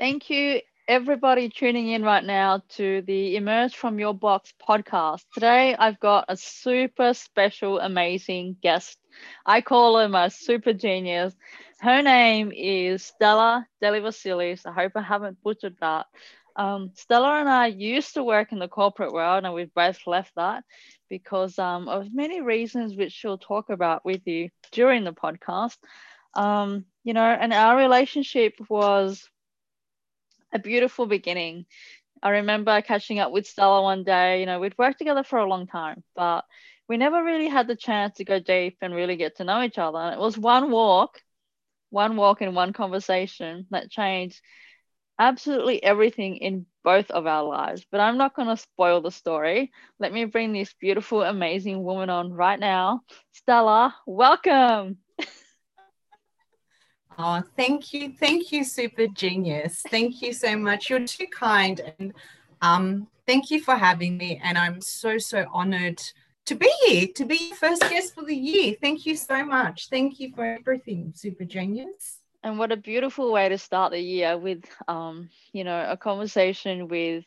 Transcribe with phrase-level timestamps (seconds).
[0.00, 5.24] Thank you, everybody tuning in right now to the Emerge from Your Box podcast.
[5.34, 8.98] Today, I've got a super special, amazing guest.
[9.44, 11.36] I call her my super genius.
[11.80, 14.64] Her name is Stella Delivasilis.
[14.64, 16.06] I hope I haven't butchered that.
[16.56, 20.32] Um, Stella and I used to work in the corporate world, and we've both left
[20.36, 20.64] that
[21.10, 25.76] because um, of many reasons, which she'll talk about with you during the podcast.
[26.32, 29.28] Um, you know, and our relationship was
[30.52, 31.66] a beautiful beginning.
[32.22, 34.40] I remember catching up with Stella one day.
[34.40, 36.44] You know, we'd worked together for a long time, but
[36.88, 39.78] we never really had the chance to go deep and really get to know each
[39.78, 39.98] other.
[39.98, 41.20] And it was one walk,
[41.90, 44.40] one walk and one conversation that changed
[45.18, 47.84] absolutely everything in both of our lives.
[47.90, 49.70] But I'm not going to spoil the story.
[49.98, 53.02] Let me bring this beautiful, amazing woman on right now.
[53.32, 54.98] Stella, welcome.
[57.22, 58.14] Oh, thank you.
[58.18, 59.82] Thank you, Super Genius.
[59.90, 60.88] Thank you so much.
[60.88, 61.78] You're too kind.
[61.98, 62.14] And
[62.62, 64.40] um, thank you for having me.
[64.42, 66.00] And I'm so, so honored
[66.46, 68.74] to be here, to be your first guest for the year.
[68.80, 69.90] Thank you so much.
[69.90, 72.20] Thank you for everything, Super Genius.
[72.42, 76.88] And what a beautiful way to start the year with, um, you know, a conversation
[76.88, 77.26] with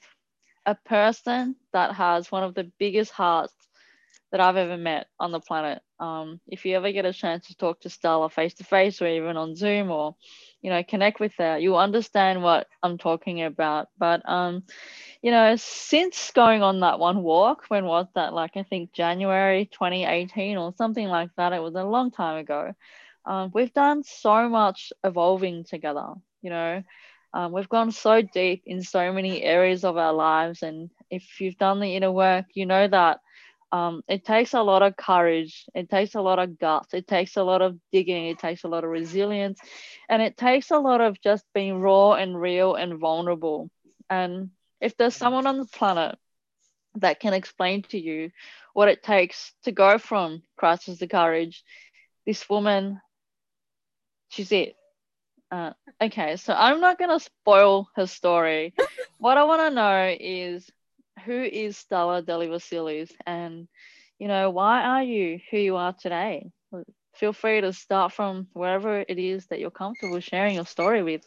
[0.65, 3.53] a person that has one of the biggest hearts
[4.33, 5.83] that I've ever met on the planet.
[5.99, 9.07] Um, if you ever get a chance to talk to Stella face to face or
[9.07, 10.15] even on Zoom or,
[10.59, 13.89] you know, connect with her, you'll understand what I'm talking about.
[13.99, 14.63] But, um,
[15.21, 18.33] you know, since going on that one walk, when was that?
[18.33, 21.53] Like, I think January 2018 or something like that.
[21.53, 22.73] It was a long time ago.
[23.27, 26.81] Um, we've done so much evolving together, you know.
[27.35, 30.63] Um, we've gone so deep in so many areas of our lives.
[30.63, 33.19] And if you've done the inner work, you know that
[33.73, 37.35] um, it takes a lot of courage it takes a lot of guts it takes
[37.35, 39.59] a lot of digging it takes a lot of resilience
[40.09, 43.69] and it takes a lot of just being raw and real and vulnerable.
[44.09, 44.51] And
[44.81, 46.17] if there's someone on the planet
[46.95, 48.31] that can explain to you
[48.73, 51.63] what it takes to go from crisis to courage
[52.25, 53.01] this woman
[54.29, 54.75] she's it.
[55.51, 58.73] Uh, okay so i'm not going to spoil her story.
[59.17, 60.69] What i want to know is
[61.25, 62.49] who is Stella Deli
[63.25, 63.67] and
[64.19, 66.49] you know why are you who you are today?
[67.15, 71.21] Feel free to start from wherever it is that you're comfortable sharing your story with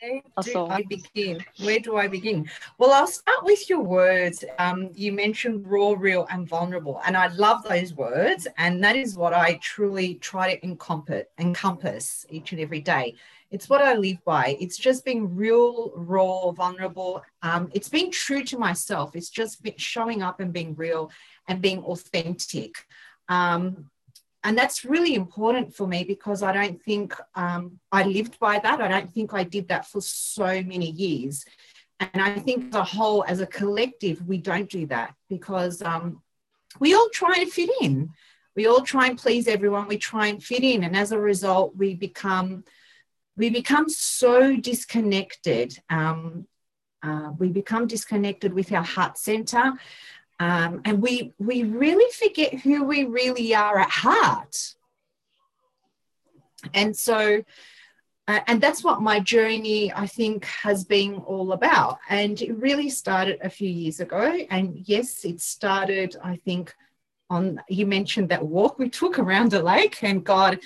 [0.00, 1.44] where do I begin?
[1.62, 2.48] Where do I begin?
[2.78, 4.44] Well, I'll start with your words.
[4.58, 8.46] Um, you mentioned raw, real, and vulnerable, and I love those words.
[8.58, 13.14] And that is what I truly try to encompass, encompass each and every day.
[13.50, 14.56] It's what I live by.
[14.60, 17.22] It's just being real, raw, vulnerable.
[17.42, 19.14] Um, it's being true to myself.
[19.14, 21.10] It's just showing up and being real
[21.46, 22.74] and being authentic.
[23.28, 23.88] Um,
[24.46, 28.80] and that's really important for me because I don't think um, I lived by that.
[28.80, 31.44] I don't think I did that for so many years.
[31.98, 36.22] And I think as a whole, as a collective, we don't do that because um,
[36.78, 38.10] we all try to fit in.
[38.54, 39.88] We all try and please everyone.
[39.88, 40.84] We try and fit in.
[40.84, 42.62] And as a result, we become
[43.36, 45.76] we become so disconnected.
[45.90, 46.46] Um,
[47.02, 49.72] uh, we become disconnected with our heart center.
[50.38, 54.74] Um, and we, we really forget who we really are at heart.
[56.74, 57.42] And so,
[58.28, 61.98] uh, and that's what my journey, I think, has been all about.
[62.08, 64.38] And it really started a few years ago.
[64.50, 66.74] And yes, it started, I think,
[67.30, 70.02] on you mentioned that walk we took around the lake.
[70.02, 70.58] And God,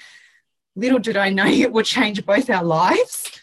[0.74, 3.40] little did I know it would change both our lives.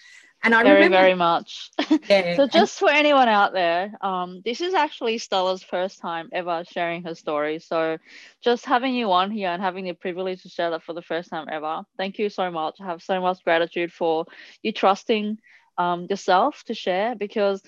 [0.48, 1.72] And I very, remember, very much.
[2.10, 6.64] Yeah, so, just for anyone out there, um, this is actually Stella's first time ever
[6.72, 7.60] sharing her story.
[7.60, 7.98] So,
[8.42, 11.30] just having you on here and having the privilege to share that for the first
[11.30, 12.78] time ever, thank you so much.
[12.80, 14.26] I have so much gratitude for
[14.64, 15.38] you trusting
[15.78, 17.62] um, yourself to share because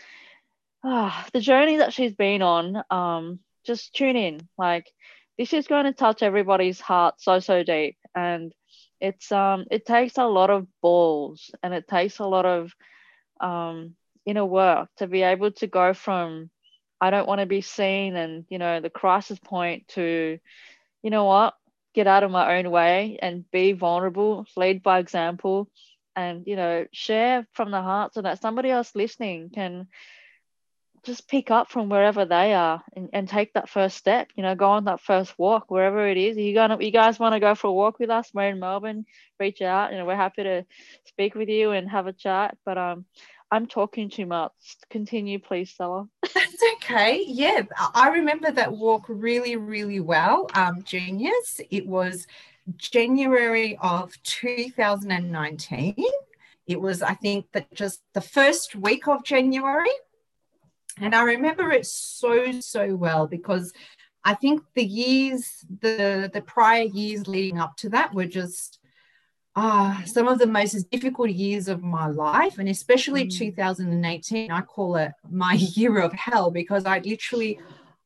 [0.82, 4.40] uh, the journey that she's been on, um, just tune in.
[4.58, 4.86] Like,
[5.38, 7.98] this is going to touch everybody's heart so, so deep.
[8.16, 8.54] And
[9.02, 12.74] it's um it takes a lot of balls and it takes a lot of
[13.42, 16.50] um inner work to be able to go from
[17.02, 20.40] I don't want to be seen and you know the crisis point to
[21.02, 21.54] you know what?
[21.96, 25.70] Get out of my own way and be vulnerable lead by example
[26.16, 29.88] and you know share from the heart so that somebody else listening can
[31.04, 34.56] just pick up from wherever they are and, and take that first step you know
[34.56, 36.38] go on that first walk wherever it is.
[36.38, 38.30] You gonna you guys want to go for a walk with us?
[38.34, 39.06] We're in melbourne.
[39.40, 40.66] Reach out you know we're happy to
[41.06, 42.58] speak with you and have a chat.
[42.66, 43.06] But um
[43.52, 44.52] i'm talking too much.
[44.90, 46.08] Continue please stella.
[46.34, 47.24] That's okay.
[47.28, 47.64] Yeah
[47.94, 51.62] i remember that walk really really well um genius.
[51.70, 52.28] It was
[52.78, 55.96] january of 2019
[56.70, 59.90] it was, I think, that just the first week of January.
[61.00, 63.74] And I remember it so, so well because
[64.24, 68.80] I think the years, the the prior years leading up to that were just
[69.56, 73.38] uh, some of the most difficult years of my life, and especially mm.
[73.38, 74.52] 2018.
[74.52, 77.60] I call it my year of hell because I literally,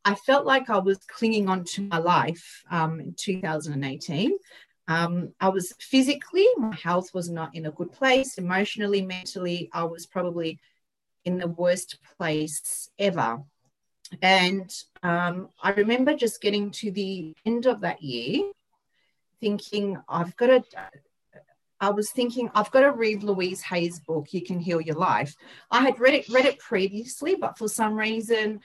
[0.06, 4.38] I felt like I was clinging on to my life um, in 2018.
[4.88, 8.38] Um, I was physically, my health was not in a good place.
[8.38, 10.60] Emotionally, mentally, I was probably
[11.26, 13.42] in the worst place ever.
[14.22, 14.72] And
[15.02, 18.52] um, I remember just getting to the end of that year,
[19.40, 20.64] thinking, I've got to.
[21.80, 25.36] I was thinking I've got to read Louise Hay's book, You Can Heal Your Life.
[25.70, 28.62] I had read it read it previously, but for some reason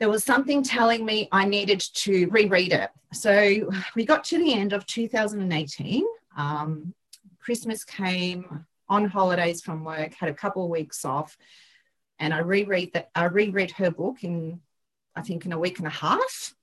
[0.00, 2.90] there was something telling me I needed to reread it.
[3.12, 6.04] So we got to the end of 2018.
[6.36, 6.94] Um,
[7.38, 11.38] Christmas came on holidays from work, had a couple of weeks off,
[12.18, 13.08] and I reread that.
[13.14, 14.60] I reread her book in,
[15.16, 16.54] I think, in a week and a half.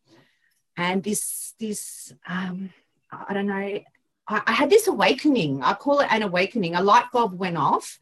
[0.76, 2.72] And this, this, um,
[3.12, 3.56] I don't know.
[3.56, 3.84] I,
[4.28, 5.64] I had this awakening.
[5.64, 6.76] I call it an awakening.
[6.76, 7.98] A light bulb went off,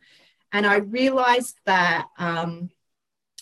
[0.51, 2.07] and I realized that.
[2.17, 2.71] Um,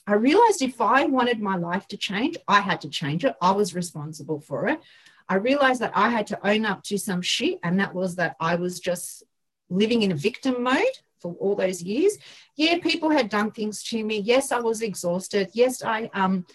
[0.05, 3.35] I realized if I wanted my life to change, I had to change it.
[3.41, 4.81] I was responsible for it.
[5.29, 8.35] I realized that I had to own up to some shit, and that was that
[8.37, 9.23] I was just
[9.69, 12.17] living in a victim mode for all those years.
[12.55, 14.19] Yeah, people had done things to me.
[14.19, 15.49] Yes, I was exhausted.
[15.53, 16.45] Yes, I um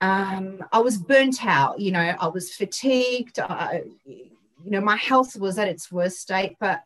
[0.00, 1.80] um I was burnt out.
[1.80, 3.38] You know, I was fatigued.
[3.38, 6.82] I, you know, my health was at its worst state, but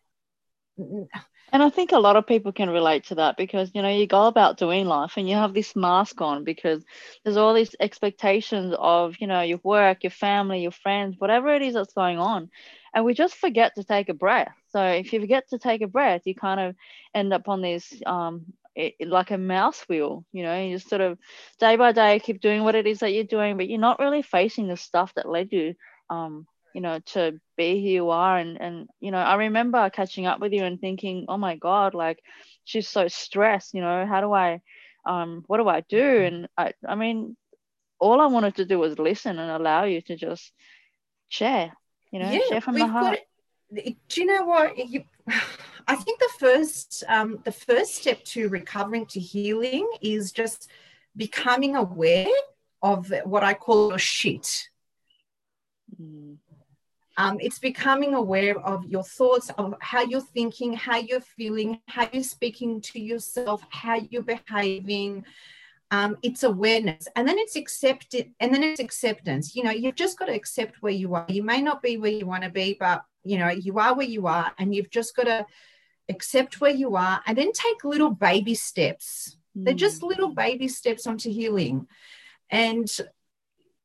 [1.53, 4.07] and I think a lot of people can relate to that because, you know, you
[4.07, 6.85] go about doing life and you have this mask on because
[7.25, 11.63] there's all these expectations of, you know, your work, your family, your friends, whatever it
[11.63, 12.51] is that's going on.
[12.95, 14.57] And we just forget to take a breath.
[14.77, 16.75] So if you forget to take a breath, you kind of
[17.15, 18.45] end up on this, um,
[18.75, 21.19] it, like a mouse wheel, you know, you just sort of
[21.59, 24.23] day by day keep doing what it is that you're doing, but you're not really
[24.23, 25.75] facing the stuff that led you
[26.11, 28.39] um, you know to be who you are.
[28.39, 31.95] And and you know i remember catching up with you and thinking oh my god
[31.95, 32.21] like
[32.65, 34.61] she's so stressed you know how do i
[35.07, 36.23] um what do i do?
[36.23, 37.37] And i i mean
[37.99, 40.53] all i wanted to do was listen and allow you to just
[41.29, 41.73] share
[42.13, 43.19] you know yeah, share from the heart
[43.75, 45.05] do you know what you,
[45.89, 50.69] i think the first um the first step to recovering to healing is just
[51.17, 52.27] becoming aware
[52.83, 54.69] of what i call your shit
[56.01, 56.37] mm.
[57.19, 62.09] Um, it's becoming aware of your thoughts, of how you're thinking, how you're feeling, how
[62.13, 65.25] you're speaking to yourself, how you're behaving.
[65.93, 69.55] Um, it's awareness, and then it's accepted, and then it's acceptance.
[69.55, 71.27] You know, you've just got to accept where you are.
[71.29, 74.07] You may not be where you want to be, but you know, you are where
[74.07, 75.47] you are, and you've just got to
[76.09, 79.37] accept where you are, and then take little baby steps.
[79.57, 79.65] Mm.
[79.65, 81.87] They're just little baby steps onto healing.
[82.51, 82.89] And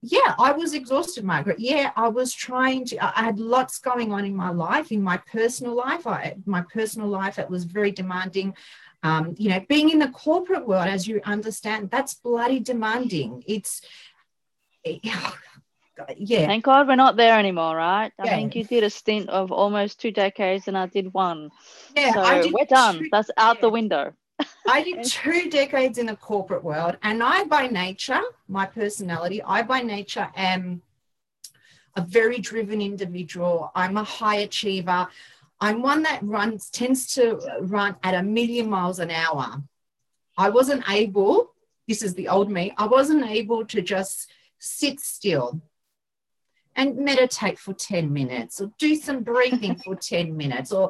[0.02, 1.60] yeah, I was exhausted, Margaret.
[1.60, 5.18] Yeah, I was trying to, I had lots going on in my life, in my
[5.18, 6.08] personal life.
[6.08, 8.56] I, my personal life, it was very demanding.
[9.04, 13.44] Um, you know, being in the corporate world, as you understand, that's bloody demanding.
[13.48, 13.82] It's,
[14.86, 15.32] yeah.
[16.48, 18.12] Thank God we're not there anymore, right?
[18.20, 18.36] I yeah.
[18.36, 21.52] think you did a stint of almost two decades and I did one.
[21.96, 23.00] Yeah, so we're done.
[23.00, 23.62] Two, that's out yeah.
[23.62, 24.14] the window.
[24.68, 29.62] I did two decades in the corporate world, and I, by nature, my personality, I,
[29.62, 30.82] by nature, am
[31.96, 33.72] a very driven individual.
[33.76, 35.08] I'm a high achiever.
[35.62, 39.62] I'm one that runs, tends to run at a million miles an hour.
[40.36, 41.54] I wasn't able,
[41.88, 45.62] this is the old me, I wasn't able to just sit still
[46.76, 50.90] and meditate for 10 minutes or do some breathing for 10 minutes or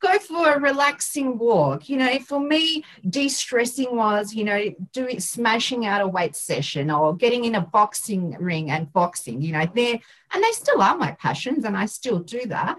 [0.00, 1.88] go for a relaxing walk.
[1.88, 7.16] You know, for me, de-stressing was, you know, doing smashing out a weight session or
[7.16, 9.98] getting in a boxing ring and boxing, you know, there
[10.32, 12.76] and they still are my passions and I still do that.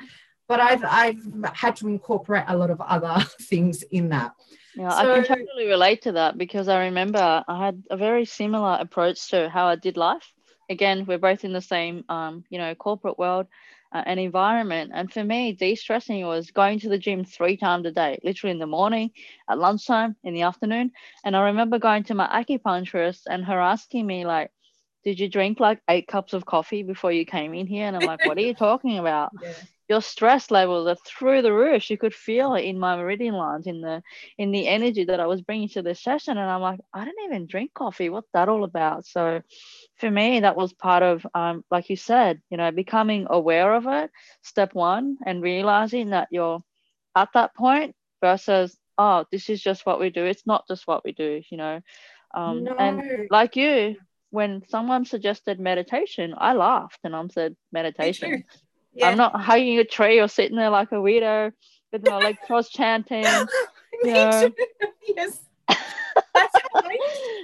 [0.48, 1.24] But I've I've
[1.54, 4.34] had to incorporate a lot of other things in that.
[4.76, 8.26] Yeah, so, I can totally relate to that because I remember I had a very
[8.26, 10.34] similar approach to how I did life.
[10.70, 13.48] Again, we're both in the same um, you know, corporate world
[13.96, 14.92] uh, an environment.
[14.94, 18.60] And for me, de-stressing was going to the gym three times a day, literally in
[18.60, 19.12] the morning,
[19.50, 20.92] at lunchtime, in the afternoon.
[21.24, 24.52] And I remember going to my acupuncturist and her asking me like,
[25.06, 27.88] did you drink like eight cups of coffee before you came in here?
[27.88, 29.32] And I'm like, what are you talking about?
[29.42, 29.54] Yeah
[29.88, 31.90] your stress levels are through the roof.
[31.90, 34.02] You could feel it in my meridian lines, in the
[34.38, 36.38] in the energy that I was bringing to the session.
[36.38, 38.10] And I'm like, I didn't even drink coffee.
[38.10, 39.06] What's that all about?
[39.06, 39.42] So,
[39.98, 43.86] for me, that was part of, um, like you said, you know, becoming aware of
[43.88, 44.12] it.
[44.42, 46.64] Step one, and realizing that you're
[47.16, 51.04] at that point, versus oh this is just what we do it's not just what
[51.04, 51.80] we do you know
[52.34, 52.76] um, no.
[52.76, 53.96] and like you
[54.32, 58.44] when someone suggested meditation i laughed and i said meditation
[58.96, 59.10] yeah.
[59.10, 61.52] i'm not hugging a tree or sitting there like a weirdo
[61.92, 63.24] with my like cross chanting
[64.04, 64.52] you know.
[65.16, 65.40] yes
[66.36, 66.98] I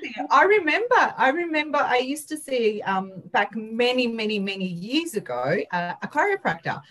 [0.04, 4.66] used to I remember, I remember I used to see um, back many, many, many
[4.66, 6.82] years ago uh, a chiropractor.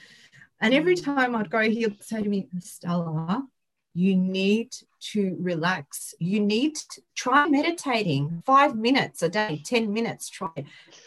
[0.61, 1.05] And every mm.
[1.05, 3.47] time I'd go, he'd say to me, Stella,
[3.95, 4.75] you need
[5.13, 6.15] to relax.
[6.19, 10.51] You need to try meditating five minutes a day, 10 minutes, try.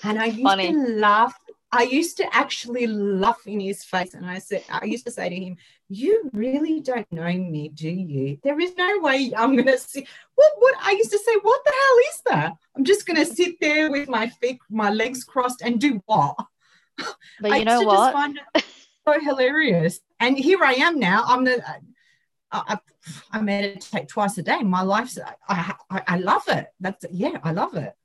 [0.04, 0.72] And I used Funny.
[0.72, 1.38] to laugh.
[1.74, 4.14] I used to actually laugh in his face.
[4.14, 5.58] And I said, I used to say to him,
[5.90, 8.38] You really don't know me, do you?
[8.44, 11.72] There is no way I'm gonna see what what I used to say, what the
[11.72, 12.54] hell is that?
[12.78, 16.36] I'm just gonna sit there with my feet, my legs crossed and do what?
[17.42, 18.16] But you know what?
[19.08, 20.00] so hilarious.
[20.20, 21.24] And here I am now.
[21.26, 21.62] I'm the
[22.52, 22.78] I,
[23.32, 24.60] I, meditate twice a day.
[24.60, 25.18] My life's
[25.50, 26.68] I, I, I love it.
[26.80, 27.96] That's yeah, I love it.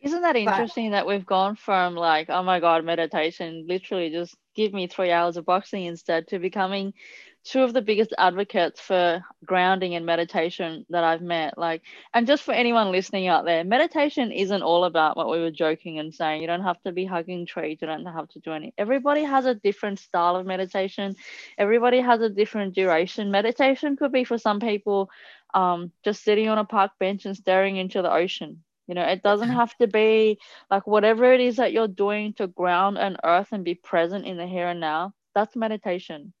[0.00, 4.34] Isn't that interesting but, that we've gone from like, oh my god, meditation, literally just
[4.54, 6.94] give me three hours of boxing instead, to becoming
[7.44, 11.56] two of the biggest advocates for grounding and meditation that I've met.
[11.56, 11.82] Like,
[12.14, 15.98] and just for anyone listening out there, meditation isn't all about what we were joking
[15.98, 16.40] and saying.
[16.40, 17.78] You don't have to be hugging trees.
[17.80, 18.74] You don't have to do any.
[18.78, 21.14] Everybody has a different style of meditation.
[21.58, 23.30] Everybody has a different duration.
[23.30, 25.10] Meditation could be for some people
[25.54, 28.62] um, just sitting on a park bench and staring into the ocean.
[28.90, 32.48] You know, it doesn't have to be like whatever it is that you're doing to
[32.48, 35.14] ground and earth and be present in the here and now.
[35.32, 36.32] That's meditation.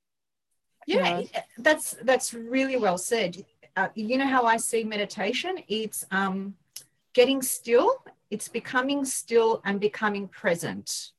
[0.84, 1.22] Yeah
[1.58, 3.44] that's that's really well said.
[3.76, 5.58] Uh, you know how i see meditation?
[5.68, 6.54] It's um
[7.12, 8.02] getting still
[8.32, 11.12] it's becoming still and becoming present.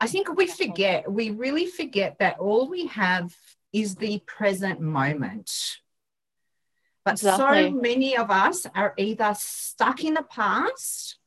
[0.00, 3.36] I think we forget we really forget that all we have
[3.74, 5.50] is the present moment
[7.04, 7.70] but exactly.
[7.70, 11.18] so many of us are either stuck in the past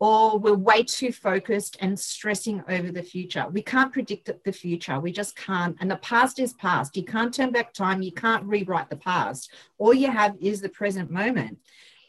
[0.00, 3.46] or we're way too focused and stressing over the future.
[3.50, 4.98] We can't predict the future.
[4.98, 5.76] We just can't.
[5.80, 6.96] And the past is past.
[6.96, 8.02] You can't turn back time.
[8.02, 9.52] You can't rewrite the past.
[9.78, 11.58] All you have is the present moment.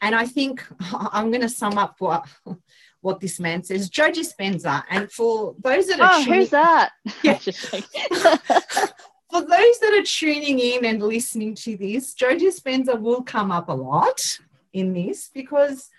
[0.02, 2.26] And I think I'm going to sum up what
[3.02, 3.88] what this man says.
[3.88, 4.82] Joe Dispenza.
[4.90, 6.90] And for those that are oh, tuning, who's that?
[7.22, 7.38] Yeah.
[9.36, 13.68] for those that are tuning in and listening to this, Joe Dispenza will come up
[13.68, 14.38] a lot
[14.72, 15.90] in this because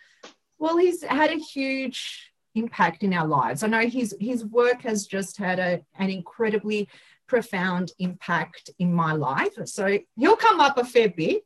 [0.57, 3.61] well, he's had a huge impact in our lives.
[3.61, 6.89] I know his his work has just had a, an incredibly
[7.27, 9.53] profound impact in my life.
[9.65, 11.43] So he'll come up a fair bit,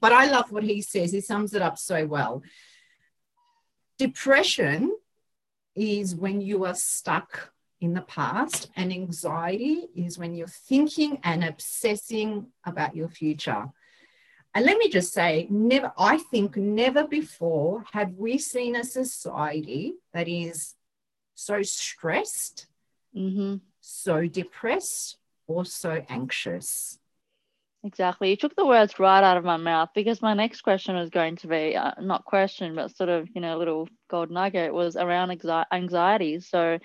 [0.00, 1.12] but I love what he says.
[1.12, 2.42] He sums it up so well.
[3.98, 4.96] Depression
[5.74, 7.52] is when you are stuck
[7.84, 13.66] in the past, and anxiety is when you're thinking and obsessing about your future.
[14.54, 19.94] And let me just say, never, I think never before have we seen a society
[20.12, 20.74] that is
[21.34, 22.66] so stressed,
[23.14, 23.56] mm-hmm.
[23.80, 26.98] so depressed, or so anxious.
[27.84, 28.30] Exactly.
[28.30, 31.36] You took the words right out of my mouth because my next question was going
[31.36, 34.96] to be uh, not question, but sort of, you know, a little gold nugget was
[34.96, 35.30] around
[35.70, 36.40] anxiety.
[36.40, 36.78] So,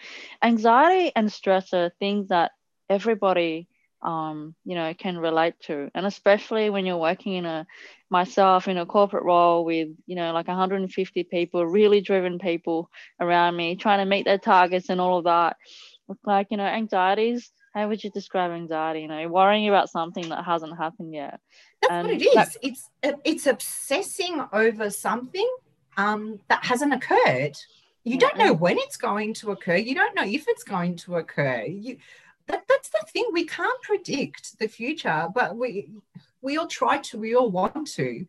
[0.44, 2.52] anxiety and stress are things that
[2.90, 3.68] everybody
[4.02, 5.90] um, you know, can relate to.
[5.96, 7.66] And especially when you're working in a
[8.10, 12.90] myself in a corporate role with, you know, like 150 people, really driven people
[13.22, 15.58] around me, trying to meet their targets and all of that.
[16.10, 17.52] It's like, you know, anxieties.
[17.74, 19.02] How would you describe anxiety?
[19.02, 21.40] You know, worrying about something that hasn't happened yet.
[21.82, 22.34] That's and what it is.
[22.34, 22.90] That, it's
[23.24, 25.50] it's obsessing over something
[25.98, 27.58] um, that hasn't occurred.
[28.04, 29.76] You yeah, don't know when it's going to occur.
[29.76, 31.64] You don't know if it's going to occur.
[31.64, 31.98] You
[32.50, 35.88] that, that's the thing we can't predict the future but we
[36.42, 38.26] we all try to we all want to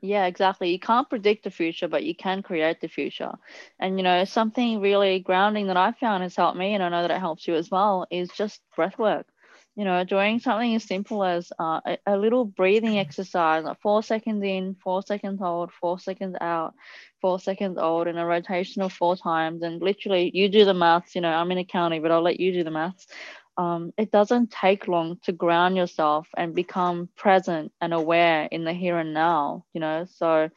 [0.00, 0.70] yeah exactly.
[0.70, 3.32] You can't predict the future but you can create the future.
[3.80, 7.02] And you know something really grounding that i found has helped me and i know
[7.02, 9.26] that it helps you as well is just breath work.
[9.76, 14.02] You know doing something as simple as uh, a, a, little breathing exercise like four
[14.02, 16.74] seconds in four seconds hold four seconds out
[17.20, 21.14] four seconds hold in a rotation of four times and literally you do the maths
[21.14, 23.06] you know i'm in accounting but i'll let you do the maths
[23.58, 28.72] um, it doesn't take long to ground yourself and become present and aware in the
[28.72, 30.06] here and now, you know.
[30.08, 30.48] So,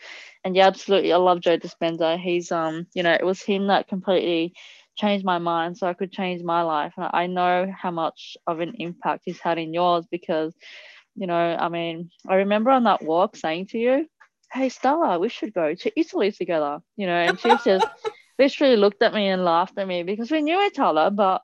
[0.46, 2.20] and yeah, absolutely, I love Joe Dispenza.
[2.20, 4.54] He's, um, you know, it was him that completely
[4.96, 6.94] changed my mind so I could change my life.
[6.96, 10.54] And I know how much of an impact he's had in yours because,
[11.16, 14.06] you know, I mean, I remember on that walk saying to you,
[14.54, 17.88] Hey, Stella, we should go to Italy together, you know, and she just
[18.38, 21.42] literally looked at me and laughed at me because we knew each other, but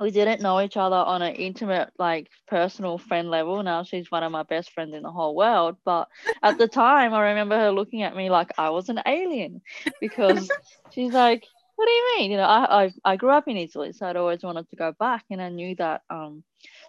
[0.00, 3.62] we didn't know each other on an intimate, like personal friend level.
[3.62, 5.76] Now she's one of my best friends in the whole world.
[5.84, 6.08] But
[6.42, 9.60] at the time, I remember her looking at me like I was an alien
[10.00, 10.50] because
[10.90, 11.44] she's like,
[11.76, 14.16] "What do you mean?" You know, I, I I grew up in Italy, so I'd
[14.16, 16.42] always wanted to go back, and I knew that um,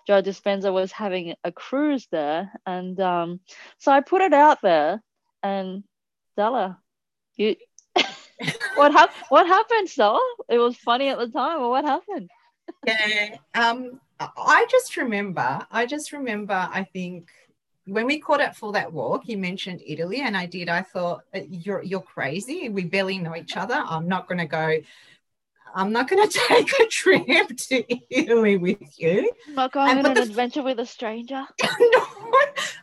[0.08, 3.42] Joe Dispenza was having a cruise there, and um,
[3.78, 5.02] so I put it out there,
[5.44, 5.84] and
[6.38, 6.80] Della,
[7.36, 7.58] you.
[8.76, 9.26] what happened?
[9.30, 10.20] What happened, Stella?
[10.50, 11.62] It was funny at the time.
[11.62, 12.30] What happened?
[12.86, 13.36] Yeah.
[13.54, 17.30] Um, I just remember, I just remember, I think
[17.86, 20.70] when we caught up for that walk, you mentioned Italy, and I did.
[20.70, 22.70] I thought uh, you're you're crazy.
[22.70, 23.84] We barely know each other.
[23.86, 24.78] I'm not going to go.
[25.74, 29.32] I'm not going to take a trip to Italy with you.
[29.48, 31.46] I'm not going on an adventure with a stranger.
[31.64, 32.06] no,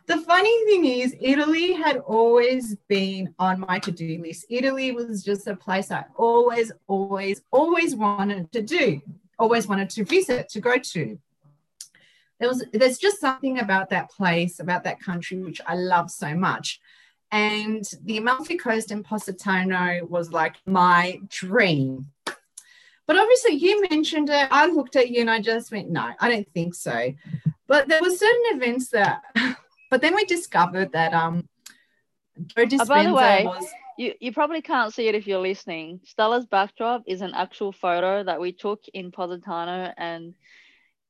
[0.07, 4.47] the funny thing is, Italy had always been on my to-do list.
[4.51, 9.01] Italy was just a place I always, always, always wanted to do
[9.39, 11.19] always wanted to visit, to go to.
[12.41, 16.35] There was, there's just something about that place, about that country, which I love so
[16.35, 16.81] much.
[17.31, 22.07] And the Amalfi Coast in Positano was like my dream.
[23.07, 24.49] But obviously, you mentioned it.
[24.51, 27.13] I looked at you and I just went, no, I don't think so.
[27.67, 29.23] But there were certain events that,
[29.91, 31.49] but then we discovered that um,
[32.47, 33.67] Joe Dispenza oh, by the way, was
[33.99, 36.01] you, you probably can't see it if you're listening.
[36.05, 40.35] Stella's backdrop is an actual photo that we took in Positano and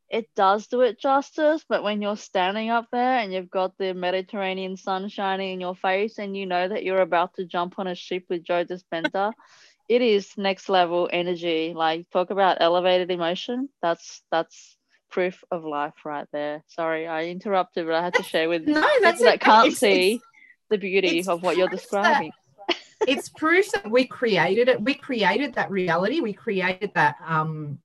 [0.09, 3.93] it does do it justice, but when you're standing up there and you've got the
[3.93, 7.87] Mediterranean sun shining in your face and you know that you're about to jump on
[7.87, 9.35] a ship with Joe Dispenza,
[9.91, 11.75] it is next level energy.
[11.77, 13.69] Like talk about elevated emotion.
[13.83, 14.79] That's that's
[15.11, 16.65] proof of life right there.
[16.69, 19.79] Sorry, I interrupted, but I had to share with no, that's people that can't it's,
[19.79, 20.25] see it's,
[20.71, 22.31] the beauty of what you're describing.
[22.31, 22.48] That
[23.07, 24.81] it's proof that we created it.
[24.81, 26.21] We created that reality.
[26.21, 27.17] We created that.
[27.27, 27.79] Um,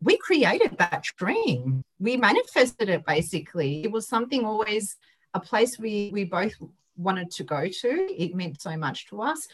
[0.00, 1.82] we created that dream.
[1.98, 3.04] We manifested it.
[3.04, 4.96] Basically, it was something always
[5.34, 6.54] a place we we both
[6.96, 7.88] wanted to go to.
[8.22, 9.48] It meant so much to us.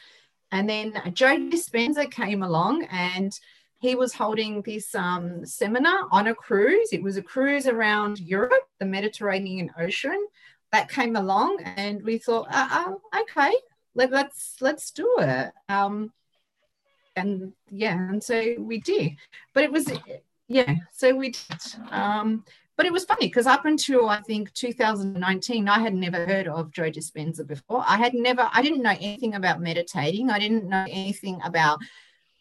[0.50, 3.38] And then Joe Dispenza came along and
[3.78, 6.90] he was holding this um, seminar on a cruise.
[6.92, 10.26] It was a cruise around Europe, the Mediterranean Ocean.
[10.72, 12.68] That came along, and we thought, uh,
[13.12, 13.52] uh, okay,
[13.94, 16.12] let, let's let's do it um
[17.16, 19.12] and yeah and so we did
[19.52, 19.90] but it was
[20.48, 22.44] yeah so we did um
[22.76, 26.72] but it was funny because up until I think 2019, I had never heard of
[26.72, 27.84] Joe Dispenza before.
[27.86, 30.30] I had never, I didn't know anything about meditating.
[30.30, 31.78] I didn't know anything about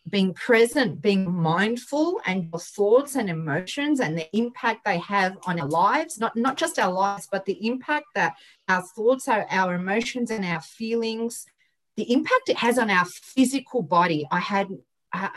[0.09, 5.59] being present, being mindful, and your thoughts and emotions and the impact they have on
[5.59, 8.35] our lives, not, not just our lives, but the impact that
[8.67, 11.45] our thoughts, our, our emotions, and our feelings,
[11.95, 14.27] the impact it has on our physical body.
[14.29, 14.67] I had,
[15.13, 15.29] uh,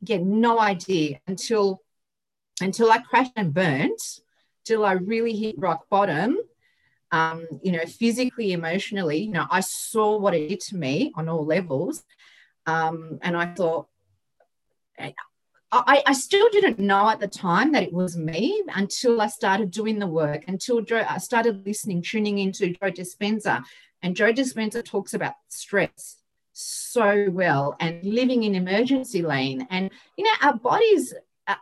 [0.00, 1.82] yeah, no idea until
[2.60, 4.00] until I crashed and burnt,
[4.64, 6.38] till I really hit rock bottom.
[7.10, 11.28] Um, you know, physically, emotionally, you know, I saw what it did to me on
[11.28, 12.04] all levels.
[12.66, 13.88] Um, and I thought,
[15.72, 19.70] I, I, still didn't know at the time that it was me until I started
[19.70, 23.64] doing the work, until Joe, I started listening, tuning into Joe Dispenza.
[24.02, 26.18] And Joe Dispenza talks about stress
[26.52, 29.66] so well and living in emergency lane.
[29.70, 31.14] And, you know, our bodies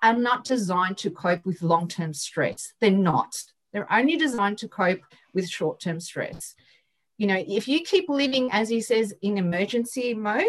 [0.02, 2.72] are not designed to cope with long term stress.
[2.80, 3.36] They're not.
[3.72, 5.00] They're only designed to cope
[5.32, 6.54] with short term stress.
[7.18, 10.44] You know, if you keep living, as he says, in emergency mode,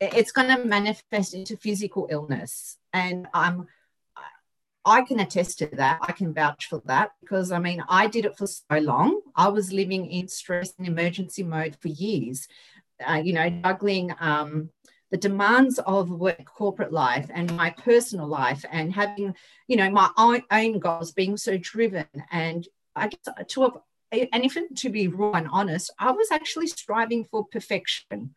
[0.00, 2.78] it's going to manifest into physical illness.
[2.92, 3.66] And I'm,
[4.84, 5.98] I can attest to that.
[6.00, 9.20] I can vouch for that because I mean, I did it for so long.
[9.36, 12.48] I was living in stress and emergency mode for years,
[13.06, 14.70] uh, you know, juggling um,
[15.10, 19.34] the demands of work, corporate life, and my personal life, and having,
[19.66, 22.06] you know, my own, own goals, being so driven.
[22.30, 23.82] And I guess to
[24.12, 28.34] and if to be raw and honest, I was actually striving for perfection.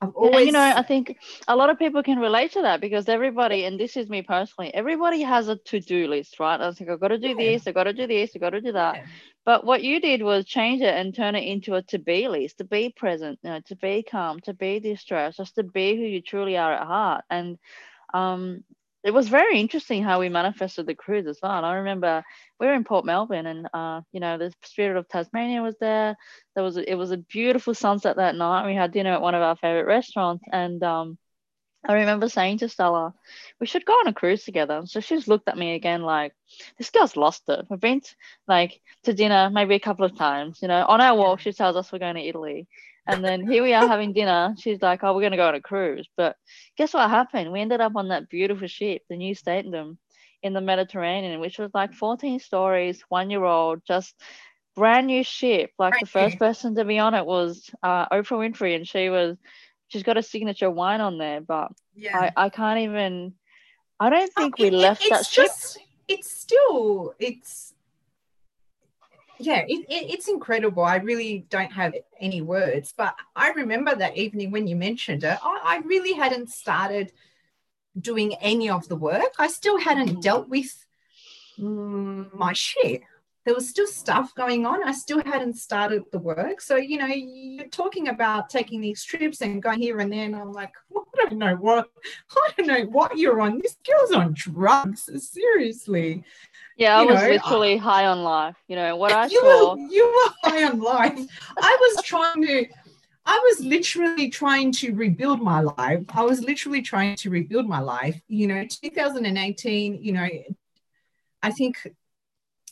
[0.00, 3.08] I've always, you know, I think a lot of people can relate to that because
[3.08, 6.60] everybody, and this is me personally, everybody has a to-do list, right?
[6.60, 8.60] I think I've got to do this, I've got to do this, I've got to
[8.60, 8.96] do that.
[8.96, 9.06] Yeah.
[9.44, 12.64] But what you did was change it and turn it into a to-be list, to
[12.64, 16.22] be present, you know, to be calm, to be distressed, just to be who you
[16.22, 17.24] truly are at heart.
[17.28, 17.58] And
[18.14, 18.62] um,
[19.04, 21.56] it was very interesting how we manifested the cruise as well.
[21.56, 22.24] And I remember
[22.58, 26.16] we were in Port Melbourne, and uh, you know, the Spirit of Tasmania was there.
[26.54, 28.66] There was a, it was a beautiful sunset that night.
[28.66, 31.18] We had dinner at one of our favorite restaurants, and um,
[31.86, 33.14] I remember saying to Stella,
[33.60, 36.32] "We should go on a cruise together." So she's looked at me again like,
[36.76, 38.14] "This girl's lost it." We've been to,
[38.48, 40.58] like to dinner maybe a couple of times.
[40.60, 42.66] You know, on our walk, she tells us we're going to Italy.
[43.08, 44.54] And then here we are having dinner.
[44.58, 46.36] She's like, "Oh, we're gonna go on a cruise." But
[46.76, 47.50] guess what happened?
[47.50, 49.96] We ended up on that beautiful ship, the Nieuw Statendam,
[50.42, 54.14] in the Mediterranean, which was like 14 stories, one year old, just
[54.76, 55.70] brand new ship.
[55.78, 59.38] Like the first person to be on it was uh, Oprah Winfrey, and she was,
[59.88, 61.40] she's got a signature wine on there.
[61.40, 62.30] But yeah.
[62.36, 63.34] I, I can't even.
[63.98, 65.82] I don't think oh, we it, left that just, ship.
[66.06, 67.74] It's still it's
[69.38, 70.82] yeah, it, it, it's incredible.
[70.82, 75.38] I really don't have any words, but I remember that evening when you mentioned it.
[75.42, 77.12] I, I really hadn't started
[77.98, 79.34] doing any of the work.
[79.38, 80.20] I still hadn't mm-hmm.
[80.20, 80.84] dealt with
[81.58, 83.02] mm, my shit.
[83.44, 84.86] There was still stuff going on.
[84.86, 86.60] I still hadn't started the work.
[86.60, 90.24] So, you know, you're talking about taking these trips and going here and there.
[90.24, 91.88] And I'm like, well, I don't know what,
[92.30, 93.58] I don't know what you're on.
[93.58, 95.08] This girl's on drugs.
[95.32, 96.24] Seriously.
[96.78, 98.54] Yeah, I you was know, literally I, high on life.
[98.68, 99.74] You know what I you saw.
[99.74, 101.18] Were, you were high on life.
[101.60, 102.66] I was trying to.
[103.26, 106.04] I was literally trying to rebuild my life.
[106.10, 108.20] I was literally trying to rebuild my life.
[108.28, 109.98] You know, 2018.
[110.00, 110.28] You know,
[111.42, 111.78] I think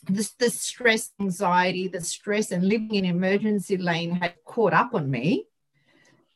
[0.05, 5.11] the, the stress, anxiety, the stress, and living in emergency lane had caught up on
[5.11, 5.47] me.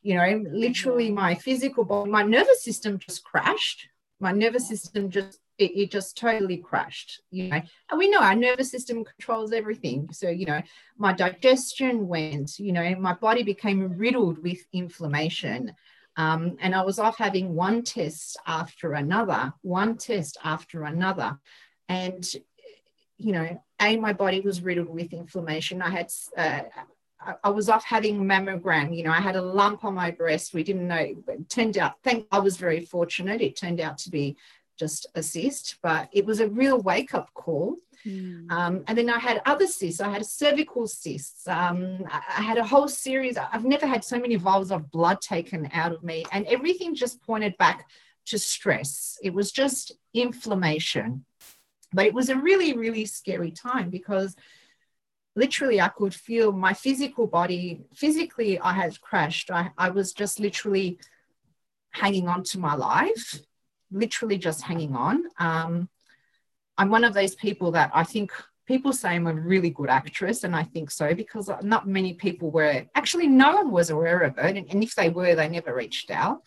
[0.02, 1.14] You know, literally, mm-hmm.
[1.14, 3.88] my physical body, my nervous system just crashed.
[4.20, 7.60] My nervous system just it, it, just totally crashed you know
[7.90, 10.60] and we know our nervous system controls everything so you know
[10.96, 15.74] my digestion went you know my body became riddled with inflammation
[16.16, 21.38] um, and i was off having one test after another one test after another
[21.88, 22.32] and
[23.18, 26.62] you know a my body was riddled with inflammation i had uh,
[27.42, 28.96] I was off having mammogram.
[28.96, 30.54] You know, I had a lump on my breast.
[30.54, 30.96] We didn't know.
[30.96, 33.40] It turned out, thank I was very fortunate.
[33.40, 34.36] It turned out to be
[34.82, 37.76] just a cyst, but it was a real wake up call.
[38.04, 38.50] Mm.
[38.50, 40.00] Um, and then I had other cysts.
[40.00, 41.46] I had cervical cysts.
[41.46, 43.36] Um, I had a whole series.
[43.36, 47.22] I've never had so many vials of blood taken out of me, and everything just
[47.22, 47.88] pointed back
[48.30, 49.18] to stress.
[49.22, 51.24] It was just inflammation.
[51.92, 54.34] But it was a really, really scary time because
[55.36, 59.50] literally I could feel my physical body, physically, I had crashed.
[59.50, 60.98] I, I was just literally
[61.92, 63.42] hanging on to my life
[63.92, 65.24] literally just hanging on.
[65.38, 65.88] Um,
[66.78, 68.32] I'm one of those people that I think
[68.66, 72.50] people say I'm a really good actress, and I think so because not many people
[72.50, 74.56] were actually, no one was aware of it.
[74.56, 76.42] And, and if they were, they never reached out.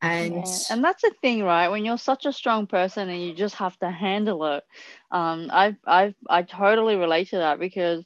[0.00, 0.58] And yeah.
[0.70, 1.68] and that's the thing, right?
[1.68, 4.64] When you're such a strong person and you just have to handle it.
[5.12, 8.04] Um, I I I totally relate to that because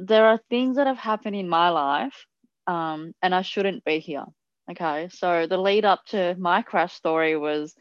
[0.00, 2.26] there are things that have happened in my life,
[2.68, 4.26] um, and I shouldn't be here.
[4.70, 7.74] Okay, so the lead up to my crash story was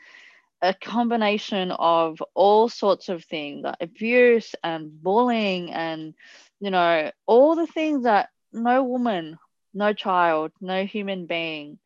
[0.62, 6.13] a combination of all sorts of things like abuse and bullying and
[6.60, 9.38] you know all the things that no woman
[9.73, 11.78] no child no human being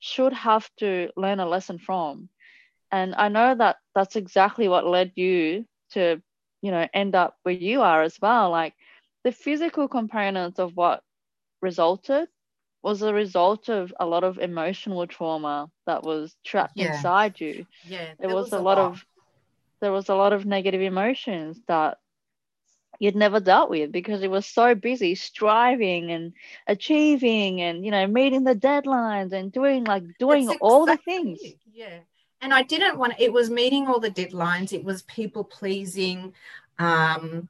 [0.00, 2.28] should have to learn a lesson from.
[2.92, 6.20] And i know that that's exactly what led you to
[6.62, 8.50] you know end up where you are as well.
[8.50, 8.74] Like
[9.24, 11.02] the physical components of what
[11.62, 12.28] resulted
[12.82, 16.94] was a result of a lot of emotional trauma that was trapped yeah.
[16.94, 17.66] inside you.
[17.84, 18.08] Yeah.
[18.18, 19.06] There was, was, a, lot, lot of
[19.80, 21.98] there was a lot of negative emotions that
[22.98, 26.32] you'd never dealt with because it was so busy striving and
[26.68, 31.40] achieving and you know meeting the deadlines and doing like doing exactly, all the things
[31.72, 31.98] yeah
[32.40, 36.32] and i didn't want it was meeting all the deadlines it was people pleasing
[36.78, 37.48] um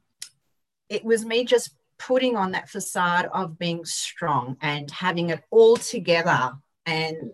[0.89, 1.75] it was me just
[2.07, 6.53] putting on that facade of being strong and having it all together
[6.85, 7.31] and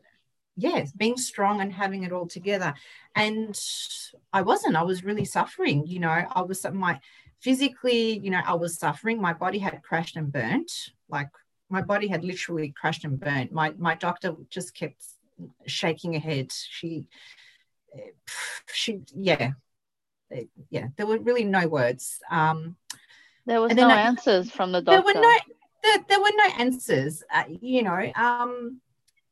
[0.55, 2.73] yes being strong and having it all together.
[3.15, 3.59] And
[4.31, 4.75] i wasn't.
[4.75, 6.09] I was really suffering you know.
[6.09, 6.99] I was my
[7.41, 9.21] physically you know i was suffering.
[9.21, 10.71] My body had crashed and burnt.
[11.09, 11.29] Like
[11.69, 13.51] my body had literally crashed and burnt.
[13.51, 15.03] My my doctor just kept
[15.65, 16.51] shaking her head.
[16.51, 17.07] She
[18.71, 19.51] she yeah.
[20.69, 22.19] Yeah there were really no words.
[22.29, 22.75] Um
[23.49, 25.01] there was no I, answers from the doctor.
[25.01, 25.35] There were no
[25.83, 27.23] there, there were no answers.
[27.33, 28.79] Uh, you know, um,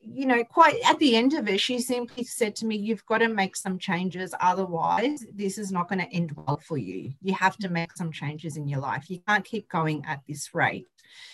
[0.01, 3.19] you know, quite at the end of it, she simply said to me, You've got
[3.19, 4.33] to make some changes.
[4.39, 7.13] Otherwise, this is not going to end well for you.
[7.21, 9.07] You have to make some changes in your life.
[9.07, 10.87] You can't keep going at this rate.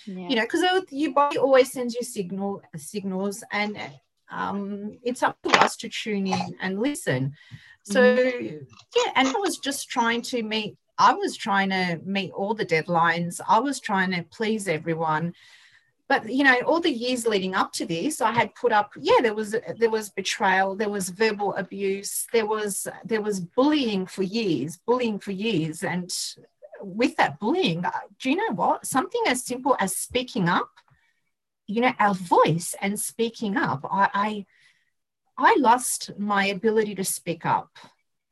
[0.06, 0.28] Yeah.
[0.28, 3.78] You know, because your body always sends you signal signals, and
[4.30, 7.34] um, it's up to us to tune in and listen.
[7.84, 8.58] So, mm-hmm.
[8.96, 12.66] yeah, and I was just trying to meet I was trying to meet all the
[12.66, 13.40] deadlines.
[13.48, 15.34] I was trying to please everyone.
[16.10, 19.22] But you know, all the years leading up to this, I had put up, yeah,
[19.22, 24.24] there was there was betrayal, there was verbal abuse, there was there was bullying for
[24.24, 25.84] years, bullying for years.
[25.84, 26.14] And
[26.82, 27.84] with that bullying,
[28.20, 28.86] do you know what?
[28.86, 30.70] Something as simple as speaking up
[31.68, 33.86] you know, our voice and speaking up.
[33.90, 34.46] I, I,
[35.38, 37.78] I lost my ability to speak up.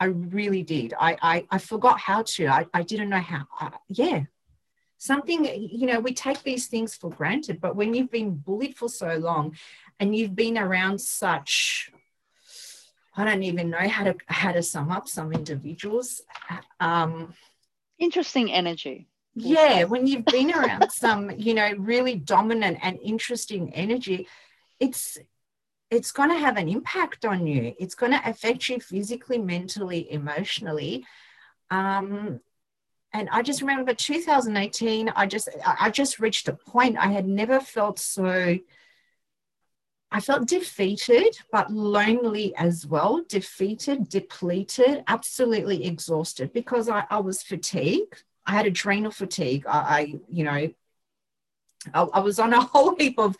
[0.01, 0.93] I really did.
[0.99, 2.47] I, I, I forgot how to.
[2.47, 3.45] I, I didn't know how.
[3.59, 4.23] Uh, yeah.
[4.97, 8.89] Something, you know, we take these things for granted, but when you've been bullied for
[8.89, 9.55] so long
[9.99, 11.91] and you've been around such
[13.15, 16.21] I don't even know how to how to sum up some individuals.
[16.79, 17.33] Um,
[17.99, 19.07] Interesting energy.
[19.35, 24.27] Yeah, when you've been around some, you know, really dominant and interesting energy,
[24.79, 25.17] it's
[25.91, 27.75] it's going to have an impact on you.
[27.77, 31.05] It's going to affect you physically, mentally, emotionally.
[31.69, 32.39] Um,
[33.13, 35.09] and I just remember 2018.
[35.09, 38.57] I just I just reached a point I had never felt so
[40.13, 47.43] I felt defeated, but lonely as well, defeated, depleted, absolutely exhausted because I, I was
[47.43, 48.23] fatigued.
[48.45, 49.65] I had adrenal fatigue.
[49.67, 50.69] I, I you know,
[51.93, 53.35] I, I was on a whole heap of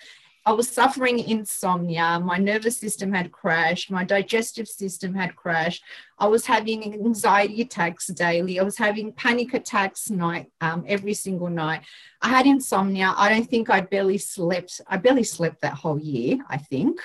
[0.46, 2.20] I was suffering insomnia.
[2.20, 3.92] My nervous system had crashed.
[3.92, 5.84] My digestive system had crashed.
[6.18, 8.60] I was having anxiety attacks daily.
[8.60, 11.82] I was having panic attacks night um, every single night.
[12.22, 13.14] I had insomnia.
[13.16, 14.82] I don't think I barely slept.
[14.88, 16.40] I barely slept that whole year.
[16.50, 17.00] I think.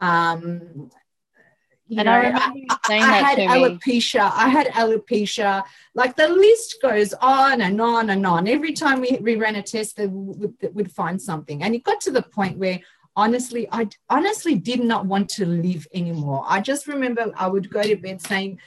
[0.00, 0.90] Um,
[1.86, 4.24] you and know, I, I, I had alopecia.
[4.24, 4.30] Me.
[4.34, 5.64] I had alopecia.
[5.94, 8.48] Like the list goes on and on and on.
[8.48, 11.62] Every time we, we ran a test, they would, they would find something.
[11.62, 12.80] And it got to the point where
[13.16, 16.44] honestly, I honestly did not want to live anymore.
[16.46, 18.60] I just remember I would go to bed saying,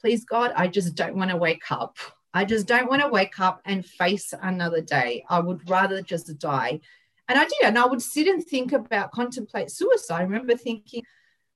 [0.00, 1.96] please God, I just don't want to wake up.
[2.34, 5.24] I just don't want to wake up and face another day.
[5.28, 6.80] I would rather just die.
[7.28, 7.64] And I did.
[7.64, 10.20] And I would sit and think about, contemplate suicide.
[10.20, 11.02] I remember thinking,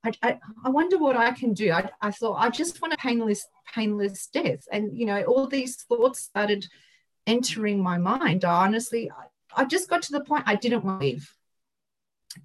[0.07, 1.73] I, I, I, wonder what I can do.
[1.73, 4.67] I, I thought I just want a painless, painless death.
[4.71, 6.67] And, you know, all these thoughts started
[7.27, 8.45] entering my mind.
[8.45, 11.35] I honestly, I, I just got to the point I didn't want to live.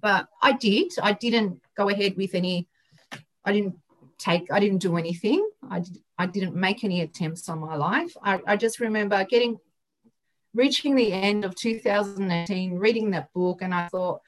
[0.00, 0.92] But I did.
[1.00, 2.68] I didn't go ahead with any,
[3.44, 3.76] I didn't
[4.18, 5.48] take, I didn't do anything.
[5.68, 8.16] I, did, I didn't make any attempts on my life.
[8.22, 9.58] I, I just remember getting,
[10.54, 14.20] reaching the end of 2018, reading that book, and I thought,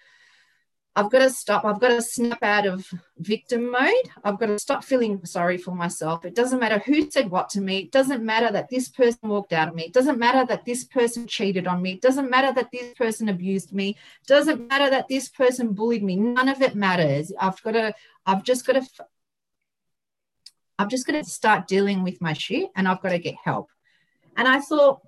[0.96, 1.64] I've got to stop.
[1.64, 4.10] I've got to snap out of victim mode.
[4.22, 6.24] I've got to stop feeling sorry for myself.
[6.24, 7.78] It doesn't matter who said what to me.
[7.78, 9.84] It doesn't matter that this person walked out of me.
[9.84, 11.94] It doesn't matter that this person cheated on me.
[11.94, 13.90] It doesn't matter that this person abused me.
[13.90, 16.14] It doesn't matter that this person bullied me.
[16.14, 17.32] None of it matters.
[17.40, 18.86] I've got to, I've just got to,
[20.78, 23.68] I've just got to start dealing with my shit and I've got to get help.
[24.36, 25.00] And I thought,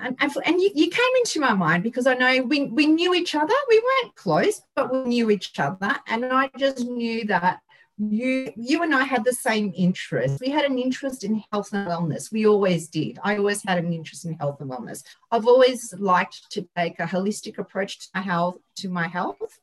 [0.00, 3.34] and, and you, you, came into my mind because I know we, we knew each
[3.34, 3.54] other.
[3.68, 5.96] We weren't close, but we knew each other.
[6.06, 7.60] And I just knew that
[7.98, 10.40] you you and I had the same interest.
[10.40, 12.30] We had an interest in health and wellness.
[12.30, 13.18] We always did.
[13.24, 15.02] I always had an interest in health and wellness.
[15.32, 18.56] I've always liked to take a holistic approach to my health.
[18.76, 19.58] To my health.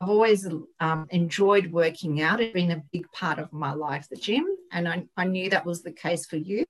[0.00, 0.48] I've always
[0.78, 2.40] um, enjoyed working out.
[2.40, 5.66] It's been a big part of my life, the gym, and I, I knew that
[5.66, 6.64] was the case for you.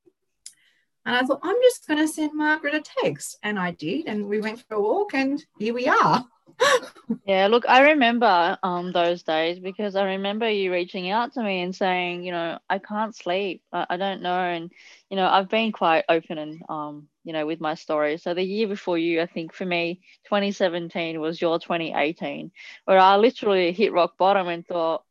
[1.07, 3.39] And I thought, I'm just going to send Margaret a text.
[3.43, 4.07] And I did.
[4.07, 6.25] And we went for a walk, and here we are.
[7.27, 11.63] yeah, look, I remember um, those days because I remember you reaching out to me
[11.63, 13.63] and saying, you know, I can't sleep.
[13.73, 14.41] I, I don't know.
[14.41, 14.71] And,
[15.09, 18.19] you know, I've been quite open and, um, you know, with my story.
[18.19, 22.51] So the year before you, I think for me, 2017 was your 2018,
[22.85, 25.05] where I literally hit rock bottom and thought,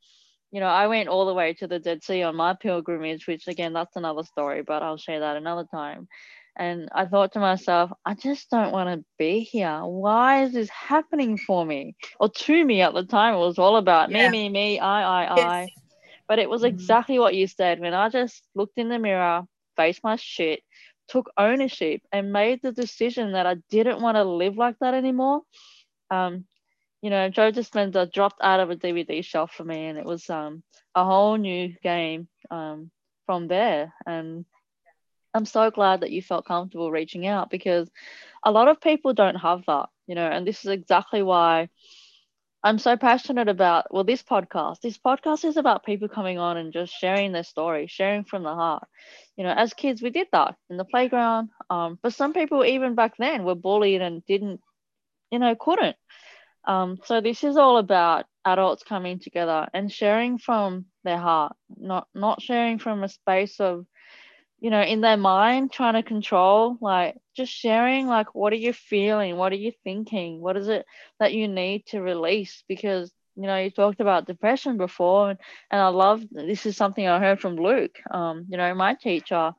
[0.51, 3.47] you know, I went all the way to the Dead Sea on my pilgrimage, which
[3.47, 6.07] again, that's another story, but I'll share that another time.
[6.57, 9.79] And I thought to myself, I just don't want to be here.
[9.83, 13.35] Why is this happening for me or to me at the time?
[13.35, 14.29] It was all about yeah.
[14.29, 15.45] me, me, me, I, I, yes.
[15.45, 15.69] I.
[16.27, 16.75] But it was mm-hmm.
[16.75, 19.43] exactly what you said when I just looked in the mirror,
[19.77, 20.61] faced my shit,
[21.07, 25.41] took ownership, and made the decision that I didn't want to live like that anymore.
[26.11, 26.45] Um,
[27.01, 30.29] you know, Joe Dispenza dropped out of a DVD shelf for me, and it was
[30.29, 30.63] um,
[30.95, 32.91] a whole new game um,
[33.25, 33.93] from there.
[34.05, 34.45] And
[35.33, 37.89] I'm so glad that you felt comfortable reaching out because
[38.43, 41.69] a lot of people don't have that, you know, and this is exactly why
[42.63, 44.81] I'm so passionate about, well, this podcast.
[44.81, 48.53] This podcast is about people coming on and just sharing their story, sharing from the
[48.53, 48.83] heart.
[49.37, 51.49] You know, as kids, we did that in the playground.
[51.69, 54.59] Um, but some people, even back then, were bullied and didn't,
[55.31, 55.95] you know, couldn't.
[56.65, 62.07] Um, so this is all about adults coming together and sharing from their heart, not
[62.13, 63.85] not sharing from a space of,
[64.59, 68.73] you know, in their mind trying to control, like just sharing like what are you
[68.73, 70.85] feeling, what are you thinking, what is it
[71.19, 72.63] that you need to release?
[72.67, 75.39] Because you know, you talked about depression before, and,
[75.71, 79.53] and I love this is something I heard from Luke, um, you know, my teacher.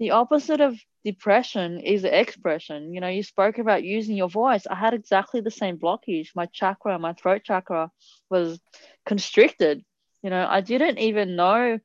[0.00, 2.92] The opposite of depression is expression.
[2.92, 4.66] You know, you spoke about using your voice.
[4.66, 6.30] I had exactly the same blockage.
[6.34, 7.92] My chakra, my throat chakra
[8.28, 8.58] was
[9.06, 9.84] constricted.
[10.22, 11.78] You know, I didn't even know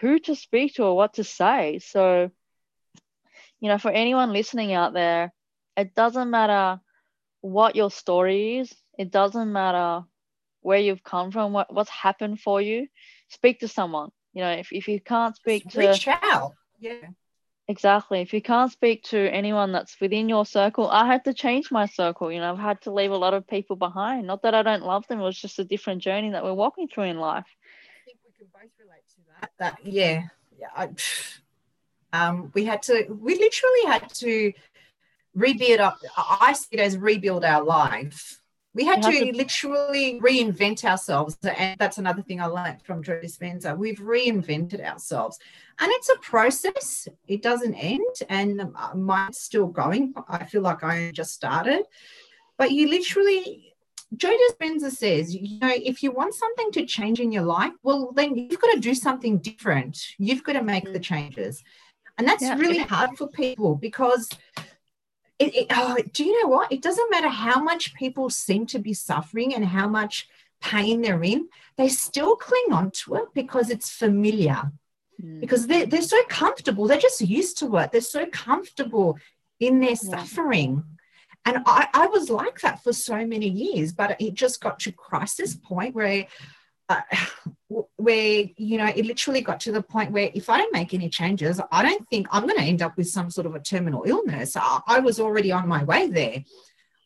[0.00, 1.78] who to speak to or what to say.
[1.78, 2.30] So,
[3.60, 5.32] you know, for anyone listening out there,
[5.76, 6.80] it doesn't matter
[7.42, 10.04] what your story is, it doesn't matter
[10.60, 12.86] where you've come from, what, what's happened for you.
[13.28, 14.10] Speak to someone.
[14.32, 16.54] You know, if, if you can't speak Reach to reach out.
[16.78, 17.08] Yeah.
[17.70, 18.20] Exactly.
[18.20, 21.86] If you can't speak to anyone that's within your circle, I had to change my
[21.86, 22.32] circle.
[22.32, 24.26] You know, I've had to leave a lot of people behind.
[24.26, 26.88] Not that I don't love them, it was just a different journey that we're walking
[26.88, 27.46] through in life.
[27.46, 29.52] I think we can both relate to that.
[29.58, 30.24] That yeah,
[30.58, 30.66] yeah.
[30.74, 30.88] I,
[32.26, 33.06] um, we had to.
[33.08, 34.52] We literally had to
[35.36, 35.98] rebuild up.
[36.16, 38.39] I see it as rebuild our life
[38.74, 41.36] we had to, to, literally reinvent ourselves.
[41.42, 43.76] And that's another thing I learned from Joe Dispenza.
[43.76, 45.38] We've reinvented ourselves.
[45.80, 48.14] And it's a process, it doesn't end.
[48.28, 50.14] And uh, mine's still going.
[50.28, 51.82] I feel like I just started.
[52.58, 53.74] But you literally,
[54.16, 58.12] Joe Dispenza says, you know, if you want something to change in your life, well,
[58.14, 59.98] then you've got to do something different.
[60.18, 61.02] You've got to make the mm.
[61.02, 61.64] changes.
[62.18, 62.56] And that's yeah.
[62.56, 64.28] really hard for people because
[65.40, 66.70] it, it, oh, do you know what?
[66.70, 70.28] It doesn't matter how much people seem to be suffering and how much
[70.60, 74.70] pain they're in, they still cling on to it because it's familiar.
[75.20, 75.40] Mm.
[75.40, 76.86] Because they're, they're so comfortable.
[76.86, 77.90] They're just used to it.
[77.90, 79.18] They're so comfortable
[79.58, 79.94] in their yeah.
[79.96, 80.84] suffering.
[81.46, 84.92] And I, I was like that for so many years, but it just got to
[84.92, 86.26] crisis point where
[86.90, 87.02] uh,
[87.96, 91.08] where you know it literally got to the point where if i don't make any
[91.08, 94.02] changes i don't think i'm going to end up with some sort of a terminal
[94.04, 94.56] illness.
[94.56, 96.44] I, I was already on my way there.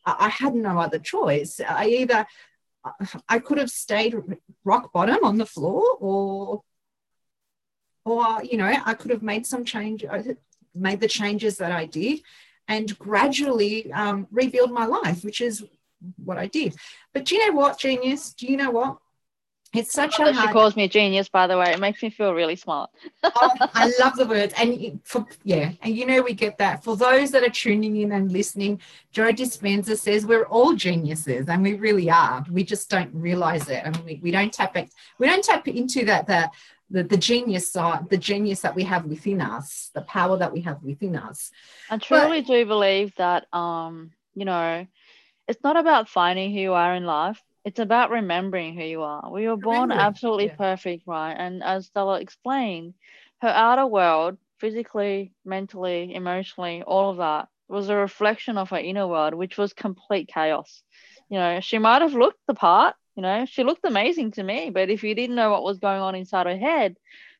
[0.05, 1.61] I, I, had no other choice.
[1.65, 2.25] I either
[3.29, 4.15] i could have stayed
[4.63, 6.63] rock bottom on the floor or
[8.03, 10.21] or you know i could have made some change uh,
[10.73, 12.19] made the changes that i did
[12.67, 15.63] and gradually um, rebuild my life which is
[16.23, 16.75] what i did.
[17.13, 18.33] But do you know what genius?
[18.33, 18.97] Do you know what
[19.73, 20.35] it's such a hard...
[20.35, 21.71] She calls me a genius, by the way.
[21.71, 22.89] It makes me feel really smart.
[23.23, 24.53] oh, I love the words.
[24.57, 26.83] And for yeah, and you know we get that.
[26.83, 31.63] For those that are tuning in and listening, Joe Dispenza says we're all geniuses, and
[31.63, 32.45] we really are.
[32.49, 33.81] We just don't realize it.
[33.83, 36.53] and we, we don't tap it, we don't tap into that that
[36.89, 40.61] the, the genius side, the genius that we have within us, the power that we
[40.61, 41.51] have within us.
[41.89, 44.87] I truly but, do believe that um, you know,
[45.47, 49.29] it's not about finding who you are in life it's about remembering who you are.
[49.31, 50.55] We were born absolutely yeah.
[50.55, 51.33] perfect, right?
[51.33, 52.93] And as Stella explained,
[53.41, 59.07] her outer world, physically, mentally, emotionally, all of that was a reflection of her inner
[59.07, 60.83] world, which was complete chaos.
[61.27, 64.69] You know, she might have looked the part, you know, she looked amazing to me,
[64.69, 66.95] but if you didn't know what was going on inside her head,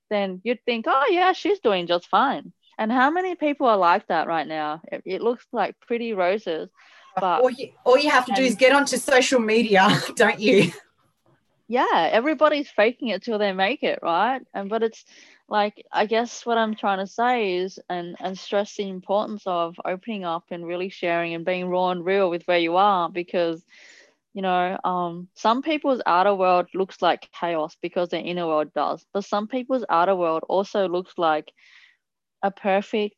[0.09, 2.51] then you'd think, oh, yeah, she's doing just fine.
[2.79, 4.81] And how many people are like that right now?
[4.91, 6.69] It, it looks like pretty roses
[7.19, 10.71] but all you, all you have to do is get onto social media, don't you?
[11.67, 14.41] Yeah, everybody's faking it till they make it, right?
[14.53, 15.03] And but it's
[15.47, 19.75] like I guess what I'm trying to say is and and stress the importance of
[19.83, 23.63] opening up and really sharing and being raw and real with where you are because
[24.33, 29.05] you know um some people's outer world looks like chaos because their inner world does
[29.13, 31.51] but some people's outer world also looks like
[32.43, 33.15] a perfect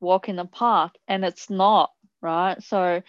[0.00, 1.90] walk in the park and it's not
[2.22, 2.62] right?
[2.62, 3.02] So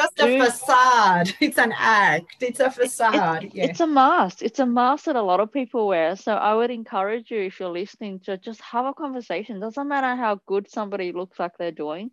[0.00, 1.34] just a facade.
[1.40, 2.36] It's an act.
[2.40, 3.44] It's a facade.
[3.44, 3.64] It, yeah.
[3.64, 4.42] It's a mask.
[4.42, 6.16] It's a mask that a lot of people wear.
[6.16, 9.60] So I would encourage you, if you're listening, to just have a conversation.
[9.60, 12.10] Doesn't matter how good somebody looks like they're doing,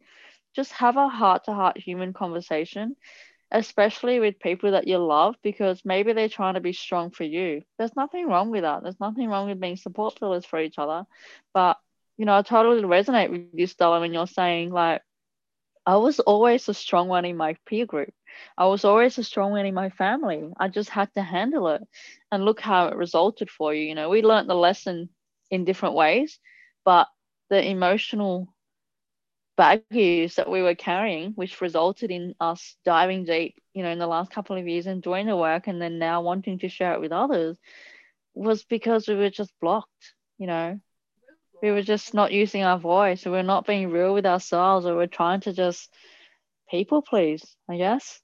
[0.56, 2.96] just have a heart to heart human conversation,
[3.52, 7.62] especially with people that you love, because maybe they're trying to be strong for you.
[7.78, 8.84] There's nothing wrong with that.
[8.84, 11.06] There's nothing wrong with being support pillars for each other.
[11.54, 11.78] But,
[12.18, 15.02] you know, I totally resonate with you, Stella, when you're saying, like,
[15.88, 18.14] I was always a strong one in my peer group.
[18.58, 20.52] I was always a strong one in my family.
[20.60, 21.82] I just had to handle it.
[22.30, 23.88] And look how it resulted for you.
[23.88, 25.10] You know, we learned the lesson
[25.50, 26.40] in different ways,
[26.84, 27.08] but
[27.50, 28.54] the emotional
[29.56, 34.08] baggage that we were carrying, which resulted in us diving deep, you know, in the
[34.08, 37.02] last couple of years and doing the work and then now wanting to share it
[37.02, 37.58] with others,
[38.34, 40.82] was because we were just blocked, you know
[41.62, 45.08] we were just not using our voice we're not being real with ourselves or we're
[45.08, 45.94] trying to just
[46.70, 48.20] people please i guess.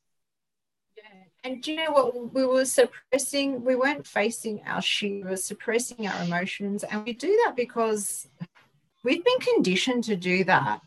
[0.98, 1.04] Yeah.
[1.44, 2.34] And do you know what?
[2.34, 7.14] We were suppressing we weren't facing our shit we were suppressing our emotions and we
[7.14, 8.28] do that because
[9.04, 10.82] we've been conditioned to do that.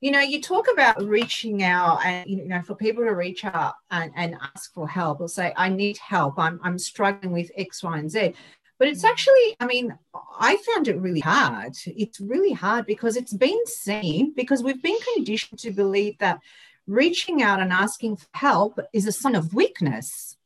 [0.00, 3.74] You know, you talk about reaching out and, you know, for people to reach out
[3.90, 7.82] and, and ask for help or say, I need help, I'm, I'm struggling with X,
[7.82, 8.34] Y, and Z.
[8.78, 9.08] But it's mm.
[9.08, 9.96] actually, I mean,
[10.38, 11.74] I found it really hard.
[11.86, 16.40] It's really hard because it's been seen, because we've been conditioned to believe that
[16.86, 20.36] reaching out and asking for help is a sign of weakness.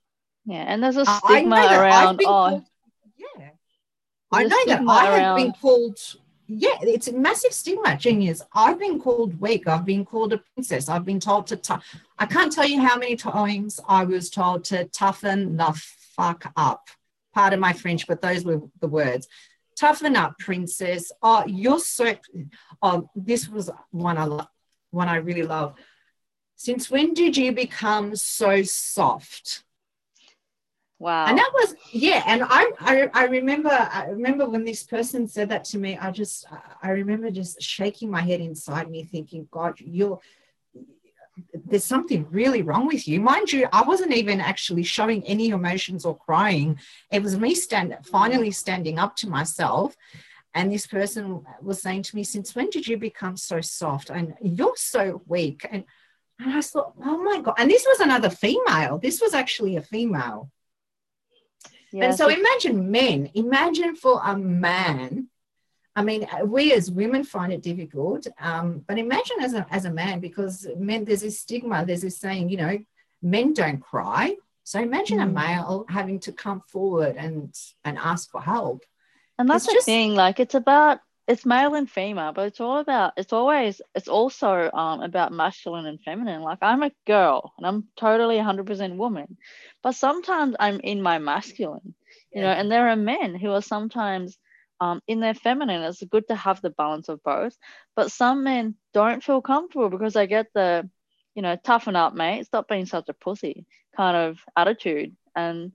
[0.47, 2.65] Yeah, and there's a stigma around, oh, called,
[3.17, 3.51] yeah.
[4.33, 5.99] I know that I have been called
[6.53, 8.43] yeah, it's a massive stigma, genius.
[8.53, 9.69] I've been called weak.
[9.69, 10.89] I've been called a princess.
[10.89, 11.75] I've been told to, t-
[12.19, 15.81] I can't tell you how many times I was told to toughen the
[16.17, 16.89] fuck up.
[17.35, 19.29] Pardon my French, but those were the words.
[19.79, 21.13] Toughen up, princess.
[21.23, 22.15] Oh, you're so,
[22.83, 24.47] oh, this was one I,
[24.91, 25.75] one I really love.
[26.57, 29.65] Since when did you become so soft?
[31.01, 31.25] Wow.
[31.25, 35.49] And that was yeah, and I, I I remember I remember when this person said
[35.49, 36.45] that to me, I just
[36.83, 40.21] I remember just shaking my head inside me, thinking, God, you're
[41.53, 43.21] there's something really wrong with you.
[43.21, 46.79] Mind you, I wasn't even actually showing any emotions or crying.
[47.11, 49.97] It was me stand finally standing up to myself.
[50.55, 54.11] And this person was saying to me, Since when did you become so soft?
[54.11, 55.67] And you're so weak.
[55.71, 55.85] And,
[56.41, 57.55] and I thought, oh my God.
[57.59, 58.99] And this was another female.
[58.99, 60.51] This was actually a female.
[61.93, 62.05] Yes.
[62.05, 65.29] And so imagine men, imagine for a man.
[65.97, 69.91] I mean, we as women find it difficult, um, but imagine as a, as a
[69.91, 72.79] man, because men, there's this stigma, there's this saying, you know,
[73.23, 74.37] men don't cry.
[74.63, 75.25] So imagine mm.
[75.25, 77.53] a male having to come forward and
[77.85, 78.85] and ask for help.
[79.39, 82.61] And that's it's the just, thing, like it's about it's male and female, but it's
[82.61, 86.43] all about it's always it's also um about masculine and feminine.
[86.43, 89.37] Like I'm a girl and I'm totally 100% woman,
[89.83, 91.95] but sometimes I'm in my masculine,
[92.33, 94.39] you know, and there are men who are sometimes
[94.81, 95.83] um in their feminine.
[95.83, 97.57] It's good to have the balance of both,
[97.97, 100.89] but some men don't feel comfortable because they get the
[101.35, 102.47] you know toughen up, mate.
[102.47, 103.67] Stop being such a pussy
[103.97, 105.73] kind of attitude, and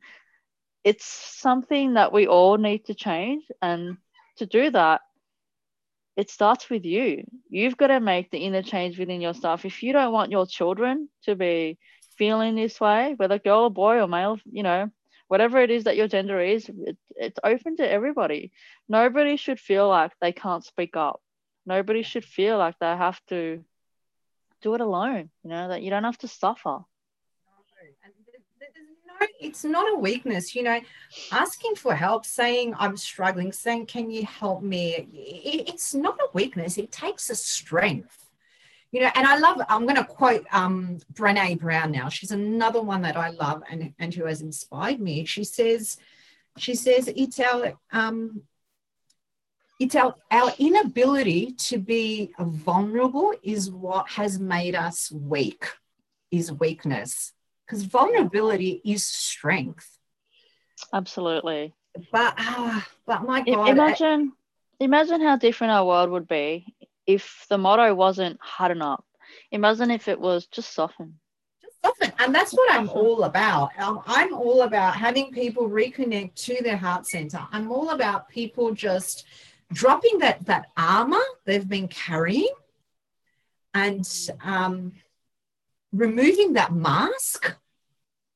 [0.83, 3.97] it's something that we all need to change and
[4.37, 5.01] to do that
[6.15, 7.25] it starts with you.
[7.49, 9.65] You've got to make the inner change within yourself.
[9.65, 11.77] If you don't want your children to be
[12.17, 14.89] feeling this way, whether girl or boy or male, you know,
[15.27, 18.51] whatever it is that your gender is, it, it's open to everybody.
[18.87, 21.21] Nobody should feel like they can't speak up.
[21.65, 23.63] Nobody should feel like they have to
[24.61, 26.79] do it alone, you know, that you don't have to suffer
[29.39, 30.55] it's not a weakness.
[30.55, 30.79] You know,
[31.31, 35.07] asking for help, saying I'm struggling, saying, Can you help me?
[35.67, 36.77] It's not a weakness.
[36.77, 38.24] It takes a strength.
[38.95, 42.07] You know, and I love, I'm going to quote um, Brene Brown now.
[42.07, 45.25] She's another one that I love and, and who has inspired me.
[45.25, 45.97] She says,
[46.57, 48.43] she says, it's our, um,
[49.81, 55.65] it's our, our inability to be vulnerable is what has made us weak,
[56.31, 57.33] is weakness
[57.67, 59.97] because vulnerability is strength.
[60.93, 61.73] Absolutely.
[62.13, 64.31] But uh, but my God, imagine
[64.79, 66.73] I, imagine how different our world would be
[67.07, 69.05] if the motto wasn't harden up.
[69.51, 71.19] Imagine if it was just soften.
[71.61, 73.71] Just soften, and that's what I'm all about.
[73.79, 77.39] Um, I'm all about having people reconnect to their heart center.
[77.51, 79.25] I'm all about people just
[79.73, 82.53] dropping that that armor they've been carrying
[83.73, 84.07] and
[84.43, 84.93] um,
[85.91, 87.55] removing that mask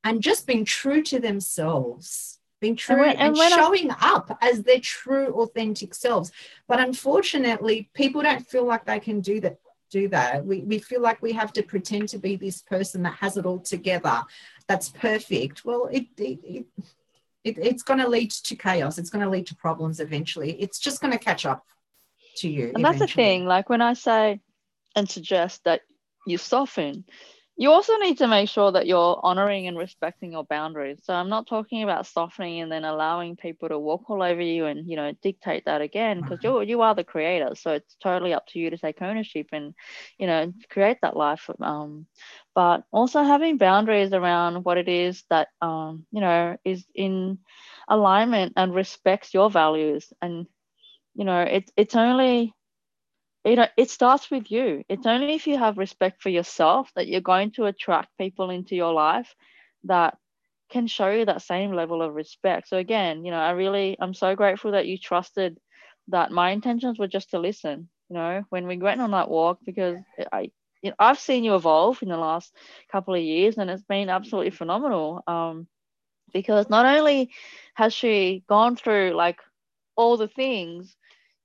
[0.02, 4.38] and just being true to themselves being true and, when, and, and showing I, up
[4.40, 6.32] as their true authentic selves
[6.68, 9.58] but unfortunately people don't feel like they can do that
[9.90, 13.14] do that we, we feel like we have to pretend to be this person that
[13.14, 14.22] has it all together
[14.68, 16.66] that's perfect well it, it, it
[17.44, 18.98] it, it's going to lead to chaos.
[18.98, 20.52] It's going to lead to problems eventually.
[20.60, 21.64] It's just going to catch up
[22.36, 22.68] to you.
[22.68, 22.98] And eventually.
[22.98, 23.46] that's the thing.
[23.46, 24.40] Like when I say
[24.94, 25.82] and suggest that
[26.26, 27.04] you soften,
[27.60, 30.98] you also need to make sure that you're honoring and respecting your boundaries.
[31.04, 34.64] So I'm not talking about softening and then allowing people to walk all over you
[34.64, 37.54] and you know dictate that again because you you are the creator.
[37.54, 39.74] So it's totally up to you to take ownership and
[40.18, 41.50] you know create that life.
[41.60, 42.06] Um,
[42.54, 47.38] but also having boundaries around what it is that um, you know is in
[47.88, 50.46] alignment and respects your values and
[51.14, 52.54] you know it's it's only
[53.44, 54.84] you know it starts with you.
[54.88, 58.76] It's only if you have respect for yourself that you're going to attract people into
[58.76, 59.34] your life
[59.84, 60.16] that
[60.70, 62.68] can show you that same level of respect.
[62.68, 65.58] So again you know i really i'm so grateful that you trusted
[66.08, 69.58] that my intentions were just to listen you know when we went on that walk
[69.64, 69.98] because
[70.32, 70.50] i
[70.82, 72.54] you know, i've seen you evolve in the last
[72.90, 75.22] couple of years and it's been absolutely phenomenal.
[75.26, 75.66] Um
[76.32, 77.30] because not only
[77.74, 79.38] has she gone through like
[79.96, 80.96] all the things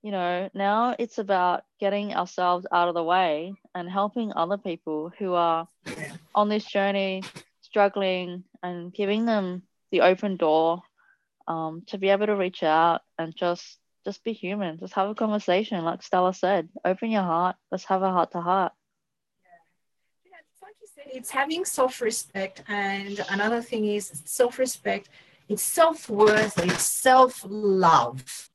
[0.02, 5.12] you know, now it's about getting ourselves out of the way and helping other people
[5.18, 5.68] who are
[6.34, 7.22] on this journey,
[7.60, 10.82] struggling, and giving them the open door
[11.48, 15.14] um, to be able to reach out and just just be human, just have a
[15.16, 16.68] conversation, like Stella said.
[16.84, 17.56] Open your heart.
[17.72, 18.72] Let's have a heart to heart.
[21.08, 25.08] It's having self-respect, and another thing is self-respect.
[25.48, 26.58] It's self-worth.
[26.58, 28.50] It's self-love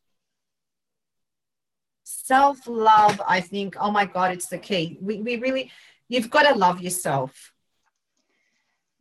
[2.31, 4.97] self love, I think, oh my God, it's the key.
[5.01, 5.69] We, we really,
[6.07, 7.51] you've got to love yourself.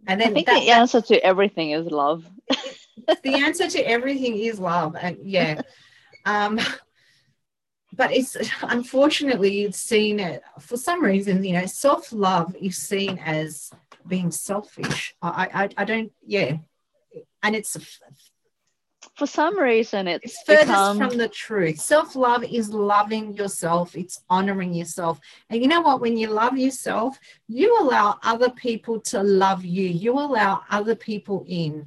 [0.09, 2.25] And then I think that, the answer to everything is love.
[3.23, 4.97] the answer to everything is love.
[5.01, 5.61] And yeah.
[6.25, 6.59] um,
[7.93, 13.19] but it's unfortunately it's seen it for some reason, you know, self love is seen
[13.19, 13.71] as
[14.09, 15.15] being selfish.
[15.23, 16.57] I, I, I don't, yeah.
[17.45, 17.77] And it's
[19.17, 20.99] for some reason it's, it's furthest become...
[20.99, 21.79] from the truth.
[21.79, 23.97] Self-love is loving yourself.
[23.97, 25.21] It's honoring yourself.
[25.49, 26.01] And you know what?
[26.01, 29.87] When you love yourself you allow other people to love you.
[29.87, 31.87] You allow other people in.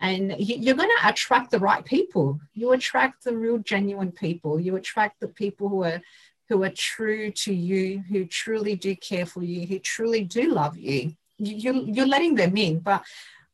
[0.00, 2.40] And you're going to attract the right people.
[2.54, 4.60] You attract the real genuine people.
[4.60, 6.00] You attract the people who are
[6.48, 10.78] who are true to you who truly do care for you who truly do love
[10.78, 12.80] you you you're letting them in.
[12.80, 13.04] But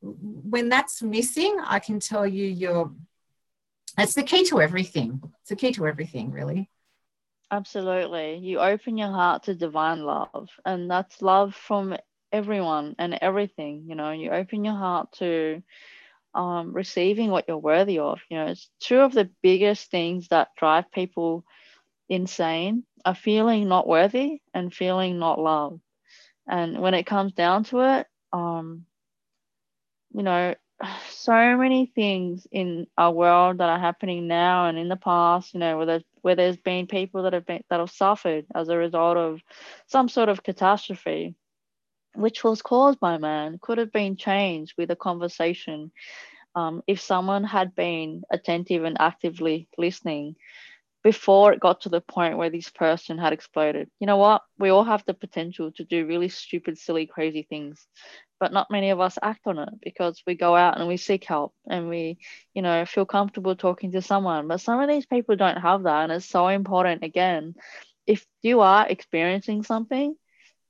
[0.04, 2.90] when that's missing i can tell you you're
[3.98, 5.20] it's the key to everything.
[5.40, 6.68] It's the key to everything, really.
[7.50, 8.38] Absolutely.
[8.38, 11.96] You open your heart to divine love, and that's love from
[12.32, 13.84] everyone and everything.
[13.86, 15.62] You know, you open your heart to
[16.34, 18.20] um, receiving what you're worthy of.
[18.28, 21.44] You know, it's two of the biggest things that drive people
[22.08, 25.80] insane are feeling not worthy and feeling not loved.
[26.48, 28.86] And when it comes down to it, um,
[30.14, 30.54] you know,
[31.10, 35.60] so many things in our world that are happening now and in the past, you
[35.60, 38.76] know, where there's, where there's been people that have been that have suffered as a
[38.76, 39.40] result of
[39.86, 41.34] some sort of catastrophe,
[42.14, 45.92] which was caused by man, could have been changed with a conversation.
[46.56, 50.36] Um, if someone had been attentive and actively listening
[51.02, 53.90] before it got to the point where this person had exploded.
[54.00, 54.42] You know what?
[54.58, 57.86] We all have the potential to do really stupid, silly, crazy things
[58.40, 61.24] but not many of us act on it because we go out and we seek
[61.24, 62.18] help and we
[62.54, 64.48] you know feel comfortable talking to someone.
[64.48, 67.04] But some of these people don't have that and it's so important.
[67.04, 67.54] Again
[68.06, 70.14] if you are experiencing something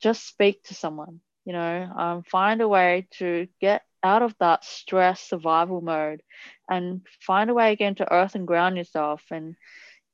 [0.01, 4.65] just speak to someone you know um, find a way to get out of that
[4.65, 6.23] stress survival mode
[6.69, 9.57] and find a way again to earth and ground yourself and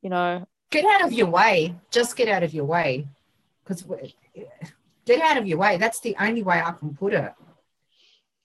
[0.01, 0.47] you know.
[0.71, 1.75] Get out of your way.
[1.91, 3.07] Just get out of your way.
[3.65, 3.85] Because
[5.11, 7.33] get out of your way that's the only way i can put it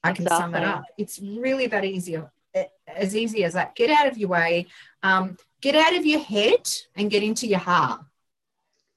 [0.05, 0.43] I can exactly.
[0.43, 0.83] sum it up.
[0.99, 2.17] It's really that easy,
[2.87, 3.75] as easy as that.
[3.75, 4.67] Get out of your way,
[5.01, 8.01] um, get out of your head, and get into your heart.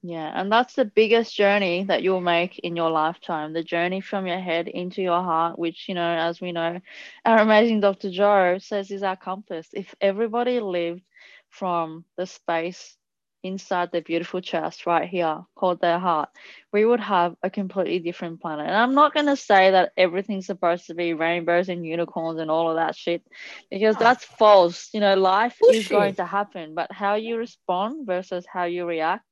[0.03, 4.27] Yeah, and that's the biggest journey that you'll make in your lifetime the journey from
[4.27, 6.79] your head into your heart, which, you know, as we know,
[7.25, 8.11] our amazing Dr.
[8.11, 9.67] Joe says is our compass.
[9.73, 11.01] If everybody lived
[11.49, 12.95] from the space
[13.43, 16.29] inside the beautiful chest right here called their heart,
[16.73, 18.67] we would have a completely different planet.
[18.67, 22.51] And I'm not going to say that everything's supposed to be rainbows and unicorns and
[22.51, 23.23] all of that shit
[23.69, 24.89] because that's false.
[24.93, 25.81] You know, life Bullshit.
[25.81, 29.25] is going to happen, but how you respond versus how you react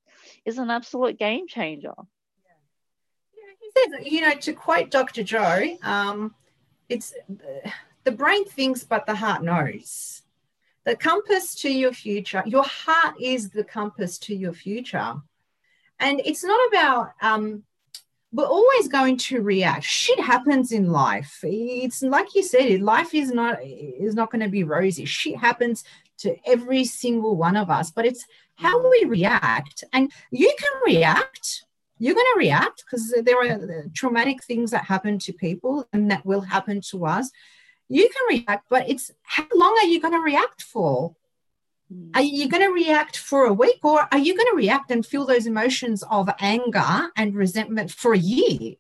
[0.46, 1.94] is an absolute game changer.
[3.76, 4.00] Yeah.
[4.04, 5.24] He you know, to quote Dr.
[5.24, 6.34] Joe, um,
[6.90, 7.14] it's
[8.04, 10.22] the brain thinks, but the heart knows
[10.88, 12.42] the compass to your future.
[12.46, 15.16] Your heart is the compass to your future.
[16.00, 17.64] And it's not about, um,
[18.32, 19.84] we're always going to react.
[19.84, 21.40] Shit happens in life.
[21.44, 25.04] It's like you said, life is not is not going to be rosy.
[25.04, 25.84] Shit happens
[26.20, 28.26] to every single one of us, but it's
[28.56, 29.84] how we react.
[29.92, 31.66] And you can react.
[32.00, 36.26] You're going to react because there are traumatic things that happen to people and that
[36.26, 37.30] will happen to us
[37.90, 41.16] you can react, but it's how long are you going to react for?
[41.92, 42.10] Hmm.
[42.16, 45.06] Are you going to react for a week or are you going to react and
[45.06, 48.76] feel those emotions of anger and resentment for a year?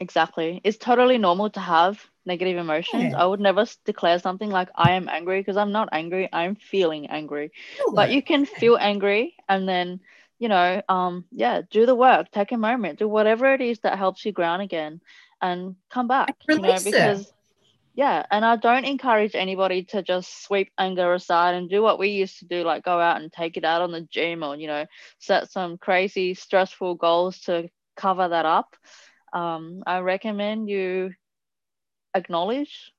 [0.00, 0.60] Exactly.
[0.64, 3.12] It's totally normal to have negative emotions.
[3.12, 3.22] Yeah.
[3.22, 6.28] I would never declare something like I am angry because I'm not angry.
[6.32, 7.52] I'm feeling angry.
[7.94, 10.00] but you can feel angry and then,
[10.38, 13.96] you know, um, yeah, do the work, take a moment, do whatever it is that
[13.96, 15.00] helps you ground again
[15.40, 16.34] and come back.
[16.48, 17.32] You know, because it
[17.94, 22.08] yeah and i don't encourage anybody to just sweep anger aside and do what we
[22.08, 24.66] used to do like go out and take it out on the gym or you
[24.66, 24.84] know
[25.18, 28.76] set some crazy stressful goals to cover that up
[29.32, 31.12] um, i recommend you
[32.14, 32.92] acknowledge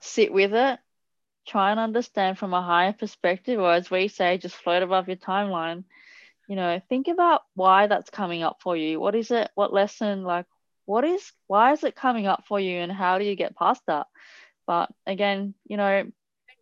[0.00, 0.78] sit with it
[1.46, 5.16] try and understand from a higher perspective, or as we say, just float above your
[5.16, 5.84] timeline.
[6.48, 9.00] You know, think about why that's coming up for you.
[9.00, 9.50] What is it?
[9.54, 10.24] What lesson?
[10.24, 10.46] Like,
[10.84, 13.82] what is, why is it coming up for you, and how do you get past
[13.86, 14.06] that?
[14.66, 16.10] But again, you know,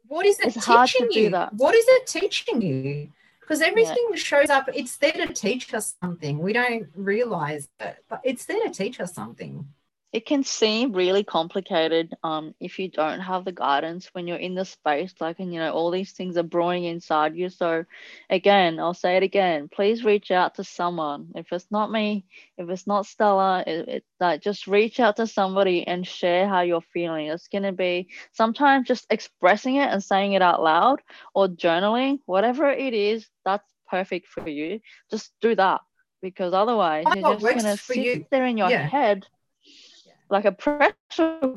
[0.06, 1.30] what is it teaching you?
[1.52, 3.10] What is it teaching you?
[3.40, 4.16] Because everything yeah.
[4.16, 6.38] shows up, it's there to teach us something.
[6.38, 9.68] We don't realize it, but it's there to teach us something
[10.12, 14.54] it can seem really complicated um, if you don't have the guidance when you're in
[14.54, 17.84] the space like and you know all these things are brewing inside you so
[18.28, 22.24] again i'll say it again please reach out to someone if it's not me
[22.58, 26.60] if it's not stella it, it like just reach out to somebody and share how
[26.60, 31.00] you're feeling it's going to be sometimes just expressing it and saying it out loud
[31.34, 34.80] or journaling whatever it is that's perfect for you
[35.10, 35.80] just do that
[36.22, 38.26] because otherwise you're just going to sit you.
[38.30, 38.86] there in your yeah.
[38.86, 39.26] head
[40.30, 40.94] like a pressure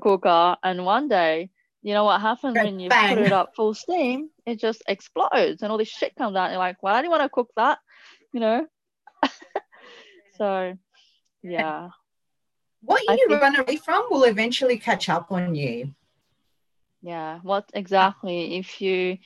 [0.02, 1.50] cooker and one day
[1.82, 3.16] you know what happens when you bang.
[3.16, 6.54] put it up full steam it just explodes and all this shit comes out and
[6.54, 7.80] you're like why do you want to cook that
[8.34, 8.68] you know?
[10.38, 10.76] So
[11.44, 11.90] yeah.
[12.82, 15.94] What you think, run away from will eventually catch up on you.
[17.04, 19.20] Yeah what exactly if you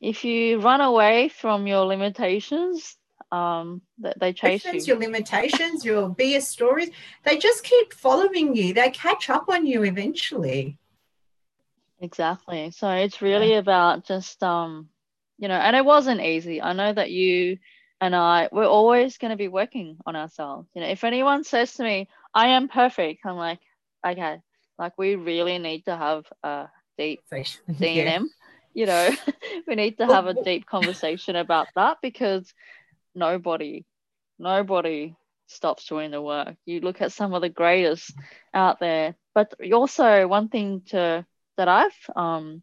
[0.00, 2.96] if you run away from your limitations
[3.32, 4.80] um, that they chase you.
[4.80, 6.90] Your limitations, your BS stories,
[7.24, 8.74] they just keep following you.
[8.74, 10.78] They catch up on you eventually.
[12.00, 12.70] Exactly.
[12.70, 13.58] So it's really yeah.
[13.58, 14.88] about just um,
[15.38, 16.60] you know, and it wasn't easy.
[16.62, 17.58] I know that you
[18.00, 20.68] and I we're always going to be working on ourselves.
[20.74, 23.60] You know, if anyone says to me, "I am perfect," I'm like,
[24.06, 24.38] okay,
[24.78, 26.68] like we really need to have a
[26.98, 28.30] deep D and M.
[28.76, 29.08] You know,
[29.68, 32.52] we need to have a deep conversation about that because
[33.14, 33.84] nobody,
[34.38, 35.14] nobody
[35.46, 36.56] stops doing the work.
[36.64, 38.12] You look at some of the greatest
[38.52, 42.62] out there, but also one thing to that I've um,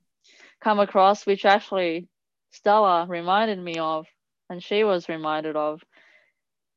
[0.61, 2.07] come across, which actually
[2.51, 4.05] Stella reminded me of,
[4.49, 5.81] and she was reminded of.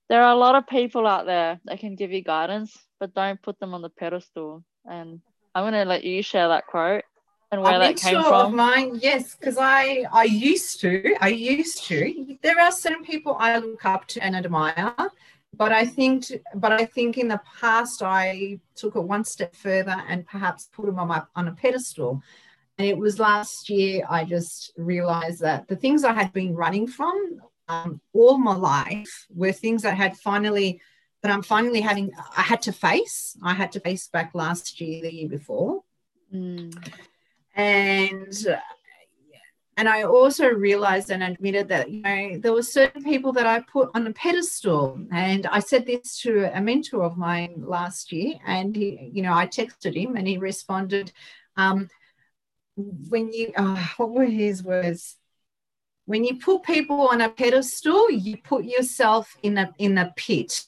[0.08, 3.40] There are a lot of people out there that can give you guidance, but don't
[3.42, 4.62] put them on the pedestal.
[4.84, 5.20] And
[5.54, 7.04] I'm going to let you share that quote
[7.54, 8.46] and where that came sure from?
[8.46, 12.36] Of mine, yes, because I I used to, I used to.
[12.42, 14.94] There are certain people I look up to and admire,
[15.56, 19.96] but I think, but I think in the past I took it one step further
[20.08, 22.22] and perhaps put them on my on a pedestal.
[22.78, 26.88] And it was last year I just realized that the things I had been running
[26.88, 30.80] from um, all my life were things that had finally
[31.22, 33.36] that I'm finally having I had to face.
[33.42, 35.82] I had to face back last year, the year before.
[36.34, 36.74] Mm
[37.54, 38.46] and
[39.76, 43.60] and I also realized and admitted that you know there were certain people that I
[43.60, 48.34] put on a pedestal, and I said this to a mentor of mine last year,
[48.46, 51.12] and he, you know, I texted him, and he responded,
[51.56, 51.88] um,
[52.76, 55.16] "When you, uh, what were his words?
[56.06, 60.66] When you put people on a pedestal, you put yourself in a in a pit."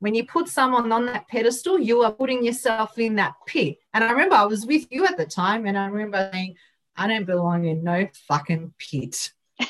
[0.00, 3.78] When you put someone on that pedestal, you are putting yourself in that pit.
[3.92, 6.56] And I remember I was with you at the time, and I remember saying,
[6.96, 9.32] I don't belong in no fucking pit.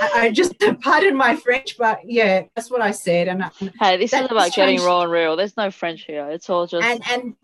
[0.00, 3.28] I, just pardon my French, but yeah, that's what I said.
[3.28, 3.50] And uh,
[3.80, 5.36] hey, this is about getting raw and real.
[5.36, 6.28] There's no French here.
[6.30, 7.34] It's all just and and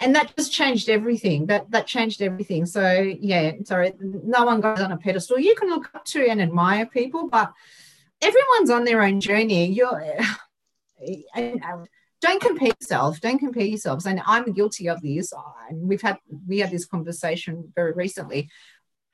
[0.00, 1.46] and that just changed everything.
[1.46, 2.66] That that changed everything.
[2.66, 5.38] So yeah, sorry, no one goes on a pedestal.
[5.38, 7.52] You can look up to and admire people, but
[8.20, 9.66] everyone's on their own journey.
[9.66, 10.18] You're
[11.34, 11.88] and
[12.20, 13.20] don't compare yourself.
[13.20, 14.06] Don't compare yourselves.
[14.06, 15.32] And I'm guilty of this.
[15.68, 18.48] And we've had we had this conversation very recently.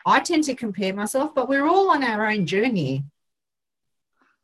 [0.07, 3.05] I tend to compare myself, but we're all on our own journey.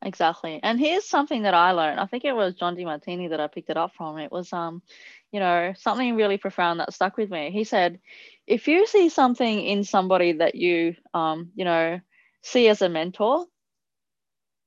[0.01, 0.59] Exactly.
[0.61, 1.99] And here's something that I learned.
[1.99, 4.19] I think it was John Demartini that I picked it up from.
[4.19, 4.83] It was um,
[5.31, 7.49] you know, something really profound that stuck with me.
[7.51, 7.99] He said,
[8.45, 11.99] if you see something in somebody that you um, you know,
[12.43, 13.45] see as a mentor,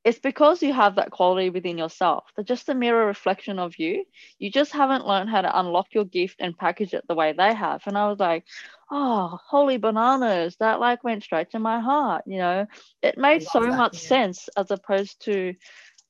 [0.09, 2.25] it's because you have that quality within yourself.
[2.35, 4.07] They're just a mirror reflection of you.
[4.39, 7.53] You just haven't learned how to unlock your gift and package it the way they
[7.53, 7.83] have.
[7.85, 8.47] And I was like,
[8.91, 10.57] oh, holy bananas.
[10.61, 12.23] That like went straight to my heart.
[12.25, 12.67] You know,
[13.03, 14.09] it made so that, much yeah.
[14.09, 15.53] sense as opposed to,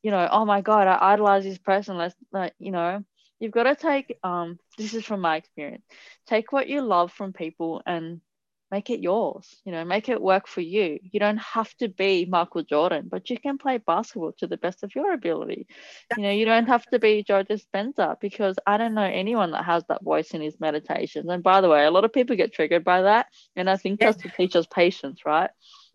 [0.05, 1.99] you know, oh my God, I idolize this person.
[1.99, 3.03] Let's like, you know,
[3.40, 5.82] you've got to take um this is from my experience.
[6.28, 8.20] Take what you love from people and
[8.70, 10.98] make it yours you know make it work for you.
[11.02, 14.82] You don't have to be michael jordan but you can play basketball to the best
[14.82, 15.66] of your ability.
[16.16, 19.64] You know you don't have to be joe dispenza because i don't know anyone that
[19.64, 21.28] has that voice in his meditations.
[21.28, 24.00] And by the way a lot of people get triggered by that and i think
[24.00, 24.10] yeah.
[24.10, 25.50] that's to teach us patience right?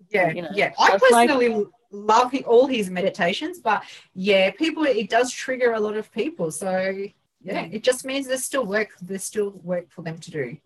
[0.10, 0.74] Yeah you know, yeah.
[0.80, 5.96] I personally like, love all his meditations but yeah people it does trigger a lot
[5.96, 6.52] of people.
[6.52, 7.08] So
[7.44, 7.68] yeah.
[7.72, 10.58] it just means there's still work there's still work for them to do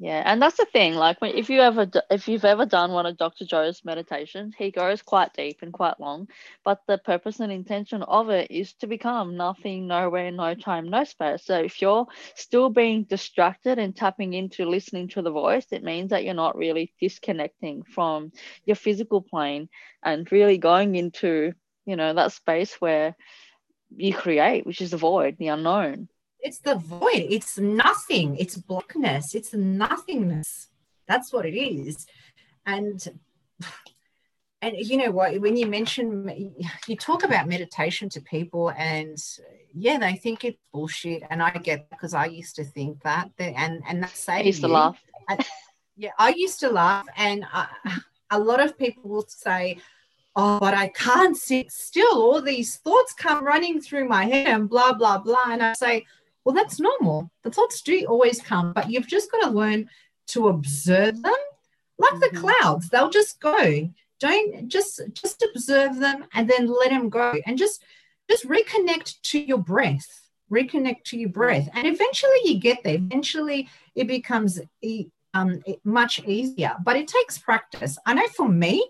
[0.00, 0.94] Yeah, and that's the thing.
[0.94, 3.44] Like, if you ever, if you've ever done one of Dr.
[3.44, 6.28] Joe's meditations, he goes quite deep and quite long.
[6.64, 11.02] But the purpose and intention of it is to become nothing, nowhere, no time, no
[11.02, 11.44] space.
[11.44, 16.10] So if you're still being distracted and tapping into listening to the voice, it means
[16.10, 18.30] that you're not really disconnecting from
[18.64, 19.68] your physical plane
[20.04, 21.54] and really going into,
[21.86, 23.16] you know, that space where
[23.96, 26.08] you create, which is the void, the unknown
[26.40, 27.26] it's the void.
[27.30, 28.36] It's nothing.
[28.36, 29.34] It's blackness.
[29.34, 30.68] It's nothingness.
[31.06, 32.06] That's what it is.
[32.66, 33.06] And
[34.60, 35.40] and you know what?
[35.40, 36.52] When you mention
[36.86, 39.16] you talk about meditation to people and
[39.72, 41.22] yeah they think it's bullshit.
[41.30, 43.30] And i get because i used to think that.
[43.38, 45.02] And and that's say I used to laugh.
[45.96, 47.06] Yeah i used to laugh.
[47.16, 47.68] And I,
[48.30, 49.78] a lot of people will say
[50.36, 52.22] oh but i can't sit still.
[52.22, 55.46] All these thoughts come running through my head and blah blah blah.
[55.48, 56.04] And i say
[56.48, 57.30] well, that's normal.
[57.44, 59.90] The thoughts do always come, but you've just got to learn
[60.28, 61.34] to observe them
[61.98, 62.34] like mm-hmm.
[62.34, 62.88] the clouds.
[62.88, 63.90] They'll just go.
[64.18, 67.82] Don't just just observe them and then let them go and just
[68.30, 70.30] just reconnect to your breath.
[70.50, 72.94] Reconnect to your breath, and eventually you get there.
[72.94, 74.58] Eventually, it becomes
[75.34, 77.98] um, much easier, but it takes practice.
[78.06, 78.88] I know for me,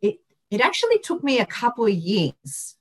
[0.00, 0.20] it
[0.52, 2.76] it actually took me a couple of years.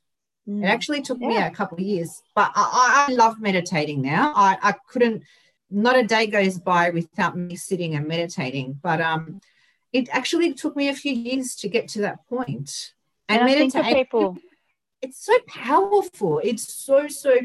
[0.57, 1.27] It actually took yeah.
[1.27, 4.33] me a couple of years, but I, I love meditating now.
[4.35, 5.23] I, I couldn't,
[5.69, 8.79] not a day goes by without me sitting and meditating.
[8.81, 9.41] But um,
[9.93, 12.93] it actually took me a few years to get to that point.
[13.27, 14.37] And, and meditating, people,
[15.01, 16.41] it's so powerful.
[16.43, 17.37] It's so so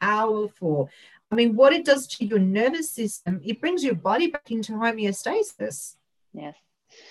[0.00, 0.90] powerful.
[1.30, 4.72] I mean, what it does to your nervous system, it brings your body back into
[4.72, 5.96] homeostasis.
[6.32, 6.56] Yes.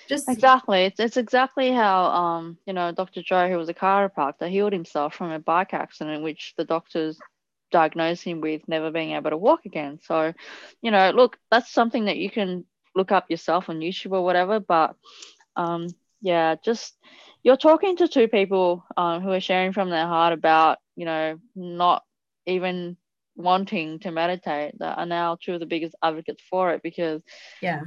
[0.08, 0.86] Just exactly.
[0.86, 3.22] It's, it's exactly how um you know Dr.
[3.22, 7.18] Joe, who was a chiropractor, healed himself from a bike accident, which the doctors
[7.72, 10.00] diagnosed him with never being able to walk again.
[10.04, 10.34] So,
[10.82, 14.60] you know, look, that's something that you can look up yourself on YouTube or whatever.
[14.60, 14.96] But
[15.56, 15.88] um,
[16.22, 16.96] yeah, just
[17.44, 21.40] you're talking to two people um, who are sharing from their heart about you know
[21.56, 22.04] not
[22.46, 22.98] even
[23.36, 27.22] wanting to meditate that are now two of the biggest advocates for it because
[27.62, 27.82] yeah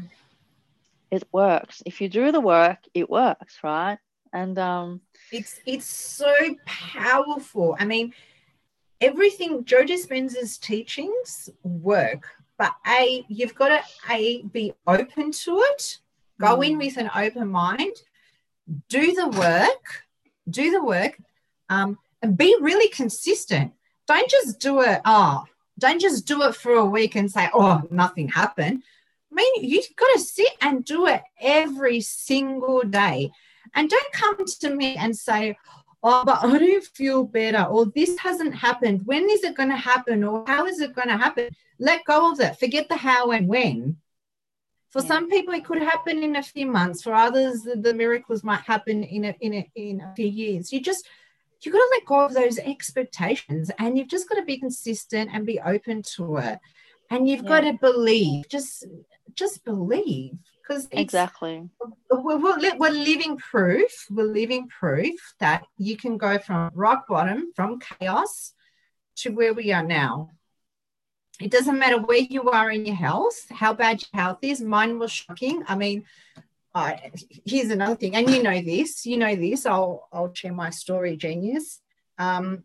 [1.10, 1.82] it works.
[1.84, 3.98] If you do the work, it works, right?
[4.32, 5.00] And um,
[5.32, 6.32] it's it's so
[6.64, 7.76] powerful.
[7.78, 8.14] I mean,
[9.00, 12.26] everything Joe Dispenza's teachings work,
[12.58, 15.98] but a you've got to a be open to it.
[16.40, 16.66] Go mm.
[16.66, 17.96] in with an open mind.
[18.88, 20.04] Do the work.
[20.48, 21.18] Do the work.
[21.68, 23.72] Um, and be really consistent.
[24.06, 25.00] Don't just do it.
[25.04, 25.44] Oh,
[25.78, 28.82] don't just do it for a week and say, "Oh, nothing happened."
[29.40, 33.30] Mean, you've got to sit and do it every single day.
[33.74, 35.56] And don't come to me and say,
[36.02, 39.02] oh, but I don't feel better, or this hasn't happened.
[39.06, 41.50] When is it going to happen, or how is it going to happen?
[41.78, 42.58] Let go of it.
[42.58, 43.96] Forget the how and when.
[44.90, 45.08] For yeah.
[45.08, 47.02] some people, it could happen in a few months.
[47.02, 50.72] For others, the, the miracles might happen in a, in a, in a few years.
[50.72, 51.06] You just
[51.62, 55.30] you've got to let go of those expectations, and you've just got to be consistent
[55.32, 56.58] and be open to it.
[57.10, 57.48] And you've yeah.
[57.48, 58.48] got to believe.
[58.48, 58.86] Just
[59.34, 60.38] just believe
[60.70, 61.68] because exactly.
[62.10, 67.52] We're, we're, we're living proof we're living proof that you can go from rock bottom
[67.54, 68.52] from chaos
[69.16, 70.30] to where we are now.
[71.40, 74.98] It doesn't matter where you are in your health how bad your health is mine
[74.98, 75.64] was shocking.
[75.66, 76.04] I mean
[76.72, 77.10] I,
[77.44, 81.16] here's another thing and you know this you know this i'll i'll share my story
[81.16, 81.80] genius.
[82.16, 82.62] Um,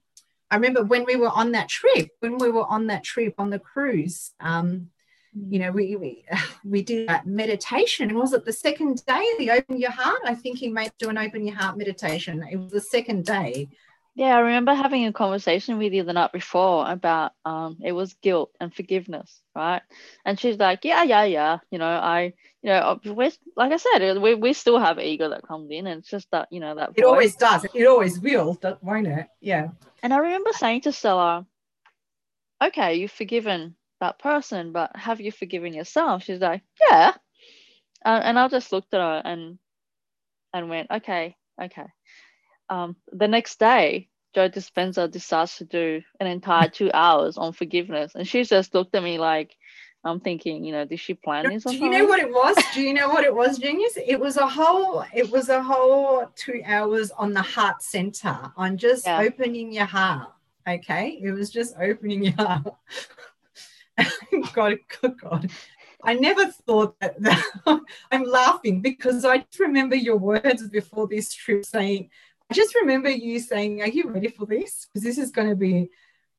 [0.52, 3.50] i remember when we were on that trip when we were on that trip on
[3.50, 4.92] the cruise um,
[5.36, 6.26] you know, we we,
[6.66, 8.10] we did that meditation.
[8.10, 10.22] And was it the second day, the open your heart?
[10.26, 12.44] I think he made do an open your heart meditation.
[12.50, 13.70] It was the second day.
[14.18, 18.14] Yeah, I remember having a conversation with you the night before about um it was
[18.22, 19.82] guilt and forgiveness, right?
[20.24, 21.58] And she's like, Yeah, yeah, yeah.
[21.70, 25.48] You know, I you know, we're, like I said, we, we still have ego that
[25.48, 27.06] comes in, and it's just that, you know, that it voice.
[27.06, 29.28] always does, it always will, won't it?
[29.40, 29.68] Yeah.
[30.02, 31.46] And I remember saying to Stella,
[32.64, 36.24] Okay, you've forgiven that person, but have you forgiven yourself?
[36.24, 37.14] She's like, yeah.
[38.04, 39.58] Uh, and I just looked at her and
[40.54, 41.88] and went, okay, okay.
[42.70, 48.14] Um, the next day, Joe Dispenza decides to do an entire two hours on forgiveness,
[48.16, 49.56] and she just looked at me like,
[50.06, 51.64] I'm thinking, you know, did she plan this?
[51.64, 52.56] Do you know what it was?
[52.76, 53.98] Do you know what it was, Genius?
[53.98, 58.78] It was a whole, it was a whole two hours on the heart center, on
[58.78, 59.20] just yeah.
[59.20, 60.30] opening your heart.
[60.68, 62.68] Okay, it was just opening your heart.
[64.54, 65.52] God, God, God.
[66.04, 67.44] I never thought that, that
[68.12, 72.10] I'm laughing because I just remember your words before this trip saying,
[72.50, 74.86] I just remember you saying, Are you ready for this?
[74.86, 75.90] Because this is going to be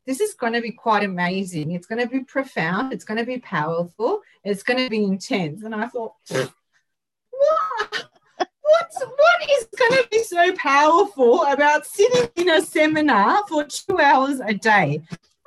[0.07, 1.72] this is going to be quite amazing.
[1.72, 2.93] It's going to be profound.
[2.93, 4.20] It's going to be powerful.
[4.45, 5.64] It's going to be intense.
[5.64, 8.09] And I thought, what?
[8.68, 13.99] What's, what is going to be so powerful about sitting in a seminar for two
[13.99, 15.03] hours a day?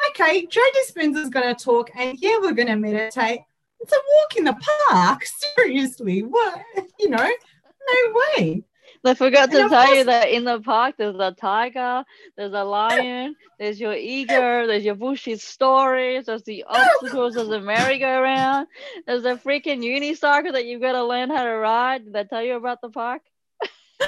[0.10, 3.42] Okay, Joe is going to talk, and yeah, we're going to meditate.
[3.80, 4.58] It's a walk in the
[4.90, 5.24] park.
[5.56, 6.62] Seriously, what?
[7.00, 8.64] You know, no way.
[9.06, 12.04] I forgot to tell you that in the park there's a tiger,
[12.36, 17.62] there's a lion, there's your ego, there's your bullshit stories, there's the obstacles, there's a
[17.62, 18.68] merry-go-round,
[19.08, 22.06] there's a freaking unicycle that you've got to learn how to ride.
[22.06, 23.22] Did I tell you about the park?
[24.02, 24.08] and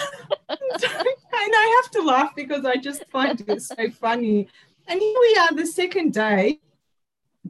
[0.50, 4.50] I have to laugh because I just find it so funny.
[4.92, 6.60] And here we are, the second day.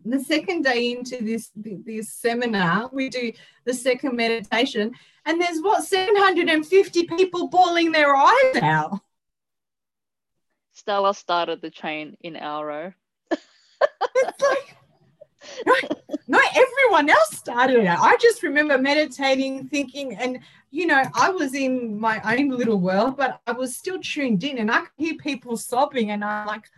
[0.05, 3.31] The second day into this this seminar, we do
[3.65, 4.91] the second meditation,
[5.25, 8.99] and there's what 750 people bawling their eyes out.
[10.71, 12.93] Stella started the chain in our row.
[13.31, 14.77] it's like
[15.65, 17.87] not, not everyone else started it.
[17.87, 20.37] I just remember meditating, thinking, and
[20.69, 24.59] you know, I was in my own little world, but I was still tuned in,
[24.59, 26.69] and I could hear people sobbing, and I'm like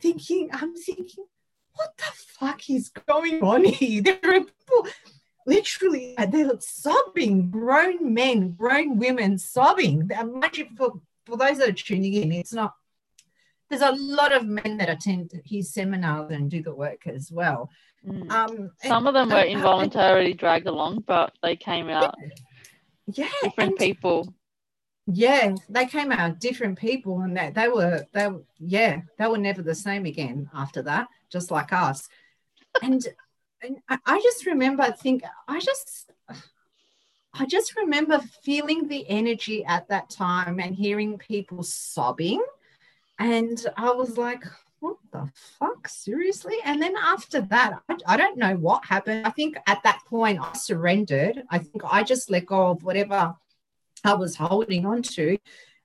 [0.00, 1.24] thinking, I'm thinking,
[1.74, 4.02] what the fuck is going on here?
[4.22, 4.86] There are people
[5.46, 10.10] literally uh, they're sobbing, grown men, grown women sobbing.
[10.18, 12.74] Imagine for, for those that are tuning in, it's not
[13.70, 17.70] there's a lot of men that attend his seminars and do the work as well.
[18.06, 18.30] Mm.
[18.30, 22.16] Um, Some of them were involuntarily dragged along, but they came out
[23.06, 24.34] yeah, different and, people.
[25.12, 29.62] Yeah, they came out different people, and that they were they yeah they were never
[29.62, 32.08] the same again after that, just like us.
[32.82, 33.06] And
[33.62, 36.10] and I just remember I think I just
[37.34, 42.42] I just remember feeling the energy at that time and hearing people sobbing.
[43.18, 44.44] And I was like,
[44.80, 45.86] what the fuck?
[45.86, 46.56] Seriously?
[46.64, 49.26] And then after that, I, I, don't know what happened.
[49.26, 51.42] I think at that point I surrendered.
[51.50, 53.34] I think I just let go of whatever
[54.04, 55.38] I was holding on to.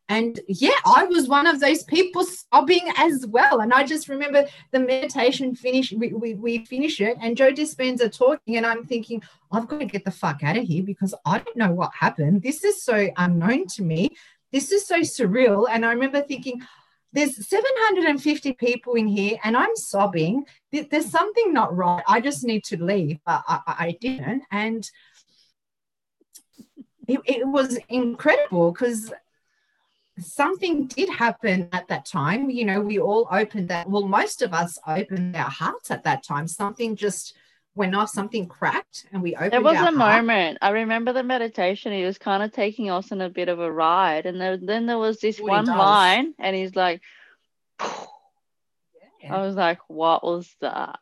[0.08, 3.62] And yeah, I was one of those people sobbing as well.
[3.62, 8.16] And I just remember the meditation finish, we, we, we finish it, and Joe Dispenza
[8.16, 11.40] talking, and I'm thinking, I've got to get the fuck out of here because I
[11.40, 12.44] don't know what happened.
[12.44, 14.10] This is so unknown to me.
[14.52, 15.68] This is so surreal.
[15.70, 16.62] And I remember thinking,
[17.12, 20.46] there's 750 people in here and I'm sobbing.
[20.72, 22.04] There's something not right.
[22.08, 23.20] I just need to leave.
[23.26, 24.44] But I, I didn't.
[24.52, 24.90] And
[27.08, 29.14] it, it was incredible because
[30.20, 32.50] something did happen at that time.
[32.50, 33.90] You know, we all opened that.
[33.90, 36.48] Well, most of us opened our hearts at that time.
[36.48, 37.36] Something just
[37.76, 39.52] went off, something cracked, and we opened.
[39.52, 39.96] There was a heart.
[39.96, 40.58] moment.
[40.62, 41.92] I remember the meditation.
[41.92, 44.86] He was kind of taking us on a bit of a ride, and there, then
[44.86, 47.02] there was this oh, one line, and he's like,
[47.80, 49.36] yeah.
[49.36, 51.00] I was like, what was that?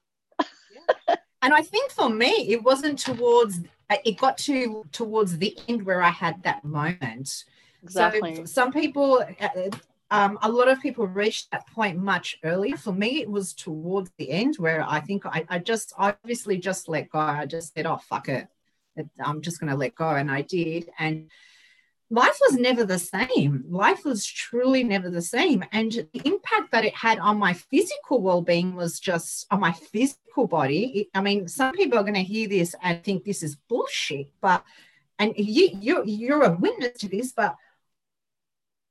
[1.44, 3.60] And I think for me, it wasn't towards.
[4.04, 7.44] It got to towards the end where I had that moment
[7.84, 8.36] Exactly.
[8.36, 9.70] So some people, uh,
[10.10, 12.78] um, a lot of people reached that point much earlier.
[12.78, 16.88] For me, it was towards the end where I think I, I just obviously just
[16.88, 17.20] let go.
[17.20, 18.48] I just said, oh, fuck it.
[19.20, 20.10] I'm just going to let go.
[20.10, 20.90] And I did.
[20.98, 21.30] And
[22.10, 23.66] life was never the same.
[23.68, 25.64] Life was truly never the same.
[25.72, 29.72] And the impact that it had on my physical well being was just on my
[29.72, 31.10] physical body.
[31.14, 34.64] I mean, some people are going to hear this and think this is bullshit, but
[35.20, 37.56] and you, you you're a witness to this, but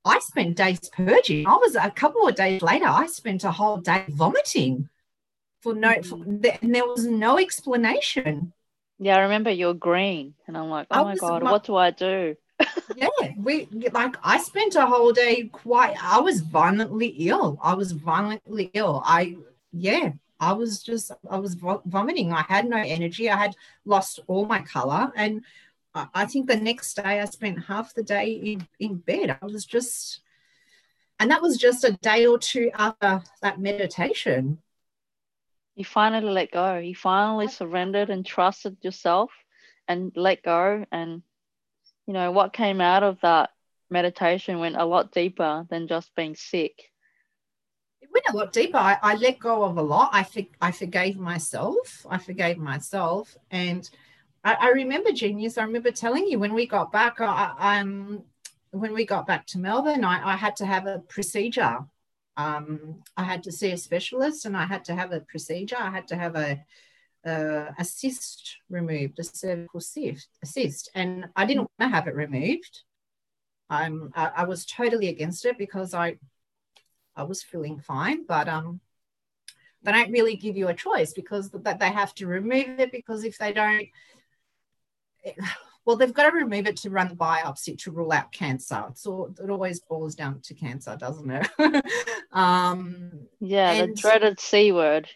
[0.04, 1.46] I spent days purging.
[1.46, 4.88] I was a couple of days later, I spent a whole day vomiting
[5.60, 8.52] for no, for, and there was no explanation.
[8.98, 11.90] Yeah, I remember you're green, and I'm like, oh my god, my, what do I
[11.90, 12.36] do?
[12.96, 15.96] Yeah, we like I spent a whole day quite.
[16.02, 17.58] I was violently ill.
[17.62, 19.02] I was violently ill.
[19.04, 19.36] I
[19.72, 22.32] yeah, I was just I was vomiting.
[22.32, 23.30] I had no energy.
[23.30, 25.42] I had lost all my color, and
[25.94, 29.36] I think the next day I spent half the day in, in bed.
[29.40, 30.20] I was just,
[31.20, 34.58] and that was just a day or two after that meditation.
[35.74, 36.78] You finally let go.
[36.78, 39.30] You finally surrendered and trusted yourself
[39.86, 40.84] and let go.
[40.90, 41.22] And,
[42.12, 43.48] you know, what came out of that
[43.88, 46.90] meditation went a lot deeper than just being sick.
[48.02, 48.76] It went a lot deeper.
[48.76, 50.10] I, I let go of a lot.
[50.12, 50.26] I,
[50.60, 52.04] I forgave myself.
[52.10, 53.34] I forgave myself.
[53.50, 53.88] And,
[54.44, 55.56] I, I remember genius.
[55.56, 57.18] I remember telling you when we got back.
[57.18, 58.24] I, um,
[58.72, 61.78] when we got back to Melbourne, I, I had to have a procedure.
[62.36, 65.78] Um, I had to see a specialist, and I had to have a procedure.
[65.78, 66.62] I had to have a
[67.26, 72.08] uh, a cyst removed, a cervical cyst, a cyst, and I didn't want to have
[72.08, 72.82] it removed.
[73.70, 76.16] I'm, I, I, was totally against it because I,
[77.16, 78.80] I was feeling fine, but um,
[79.82, 83.24] they don't really give you a choice because that they have to remove it because
[83.24, 83.88] if they don't
[85.22, 85.36] it,
[85.84, 88.84] well they've got to remove it to run the biopsy to rule out cancer.
[88.94, 91.48] So it always boils down to cancer doesn't it?
[92.32, 95.06] Um yeah the dreaded c word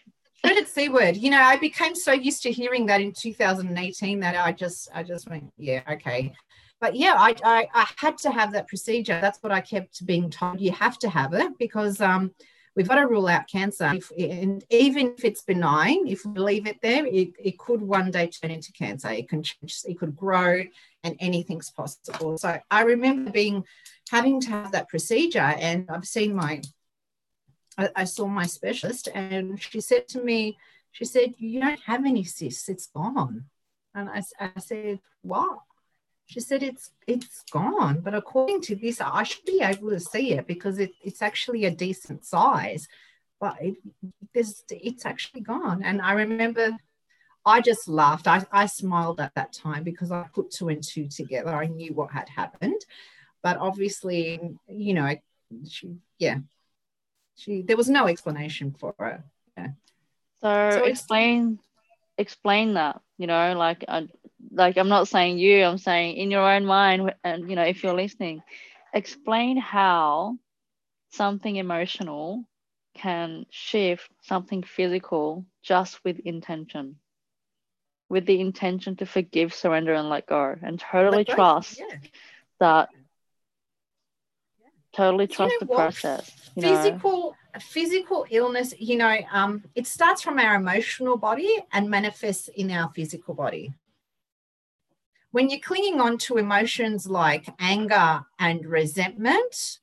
[0.47, 4.35] dreaded c word you know i became so used to hearing that in 2018 that
[4.35, 6.33] i just i just went yeah okay
[6.79, 10.29] but yeah I, I i had to have that procedure that's what i kept being
[10.29, 12.31] told you have to have it because um
[12.77, 13.91] we've got to rule out cancer.
[13.95, 18.11] If, and even if it's benign, if we leave it there, it, it could one
[18.11, 19.09] day turn into cancer.
[19.09, 20.63] It can change, it could grow,
[21.03, 22.37] and anything's possible.
[22.37, 23.63] So I remember being
[24.11, 26.61] having to have that procedure, and I've seen my,
[27.77, 30.57] I, I saw my specialist, and she said to me,
[30.91, 32.69] she said, "You don't have any cysts.
[32.69, 33.45] It's gone."
[33.93, 35.59] And I, I said, "What?"
[36.27, 40.33] She said, it's it's gone, but according to this, I should be able to see
[40.33, 42.89] it because it, it's actually a decent size,
[43.39, 43.75] but it,
[44.33, 45.83] it's actually gone.
[45.83, 46.75] And I remember
[47.45, 48.27] I just laughed.
[48.27, 51.55] I, I smiled at that time because I put two and two together.
[51.55, 52.81] I knew what had happened,
[53.41, 55.15] but obviously, you know,
[55.69, 56.39] she, yeah,
[57.37, 59.21] she, there was no explanation for it.
[59.57, 59.67] Yeah.
[60.41, 61.59] So, so explain,
[62.17, 64.03] explain that, you know, like, uh,
[64.51, 67.83] like i'm not saying you i'm saying in your own mind and you know if
[67.83, 68.41] you're listening
[68.93, 70.37] explain how
[71.11, 72.43] something emotional
[72.93, 76.95] can shift something physical just with intention
[78.09, 81.97] with the intention to forgive surrender and let go and totally let trust yeah.
[82.59, 82.89] that
[84.97, 85.77] totally trust you know the what?
[85.77, 87.59] process physical know?
[87.59, 92.89] physical illness you know um it starts from our emotional body and manifests in our
[92.95, 93.73] physical body
[95.31, 99.79] when you're clinging on to emotions like anger and resentment,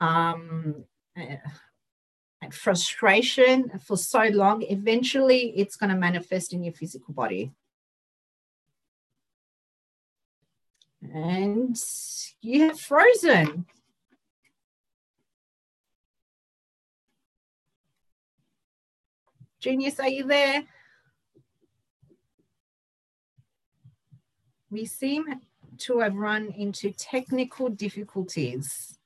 [0.00, 0.84] um,
[1.16, 7.52] and frustration for so long, eventually it's going to manifest in your physical body.
[11.02, 11.76] And
[12.40, 13.66] you have frozen.
[19.60, 20.64] Genius, are you there?
[24.70, 25.26] we seem
[25.78, 28.96] to have run into technical difficulties.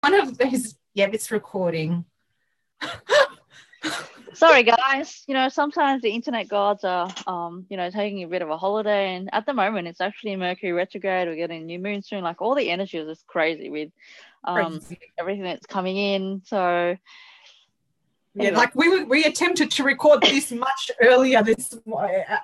[0.00, 2.06] One of those, yeah, it's recording.
[4.34, 5.24] sorry guys.
[5.26, 8.56] You know sometimes the internet gods are um you know taking a bit of a
[8.56, 11.28] holiday and at the moment it's actually mercury retrograde.
[11.28, 12.22] We're getting a new moon soon.
[12.22, 13.90] Like all the energy is just crazy with
[14.44, 14.98] um crazy.
[15.18, 16.42] everything that's coming in.
[16.44, 16.96] So
[18.34, 21.78] yeah like we we attempted to record this much earlier this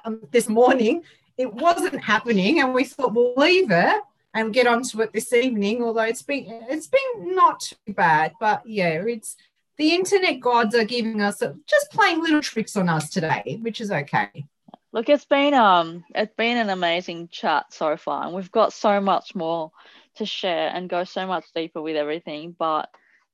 [0.04, 1.02] um, this morning.
[1.38, 4.02] It wasn't happening and we thought we'll leave it
[4.34, 8.32] and get onto it this evening although it's been it's been not too bad.
[8.40, 9.36] But yeah it's
[9.78, 13.90] the internet gods are giving us just playing little tricks on us today, which is
[13.90, 14.46] okay.
[14.92, 19.00] Look, it's been um it's been an amazing chat so far, and we've got so
[19.00, 19.70] much more
[20.16, 22.56] to share and go so much deeper with everything.
[22.58, 22.88] But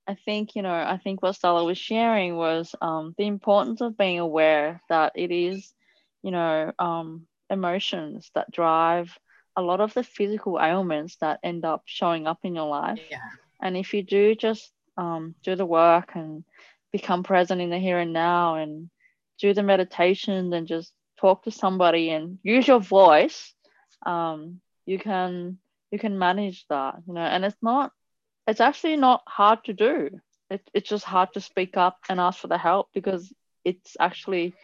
[0.07, 3.97] I think you know, I think what Stella was sharing was um the importance of
[3.97, 5.73] being aware that it is,
[6.23, 9.17] you know, um emotions that drive
[9.55, 13.01] a lot of the physical ailments that end up showing up in your life.
[13.11, 13.19] Yeah.
[13.61, 16.45] And if you do just um, do the work and
[16.93, 18.91] become present in the here and now and
[19.39, 23.55] do the meditation and just talk to somebody and use your voice
[24.05, 25.59] um, you can
[25.91, 27.93] you can manage that you know and it's not
[28.47, 30.11] it's actually not hard to do.
[30.51, 33.33] It, it's just hard to speak up and ask for the help because
[33.65, 34.55] it's actually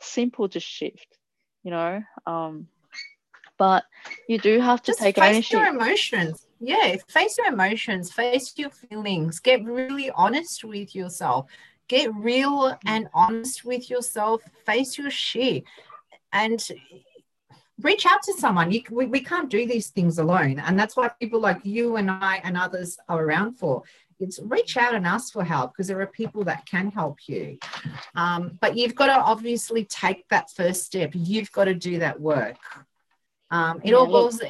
[0.00, 1.18] simple to shift
[1.62, 2.66] you know um,
[3.58, 3.84] but
[4.28, 5.52] you do have to just take face ownership.
[5.52, 9.40] your emotions yeah face your emotions face your feelings.
[9.40, 11.46] Get really honest with yourself.
[11.88, 14.42] Get real and honest with yourself.
[14.64, 15.64] Face your shit
[16.32, 16.64] and
[17.82, 18.70] reach out to someone.
[18.70, 20.58] You, we, we can't do these things alone.
[20.60, 23.82] And that's why people like you and i and others are around for.
[24.18, 27.58] It's reach out and ask for help because there are people that can help you.
[28.14, 31.12] Um, but you've got to obviously take that first step.
[31.14, 32.56] You've got to do that work.
[33.50, 34.40] Um, it yeah, all goes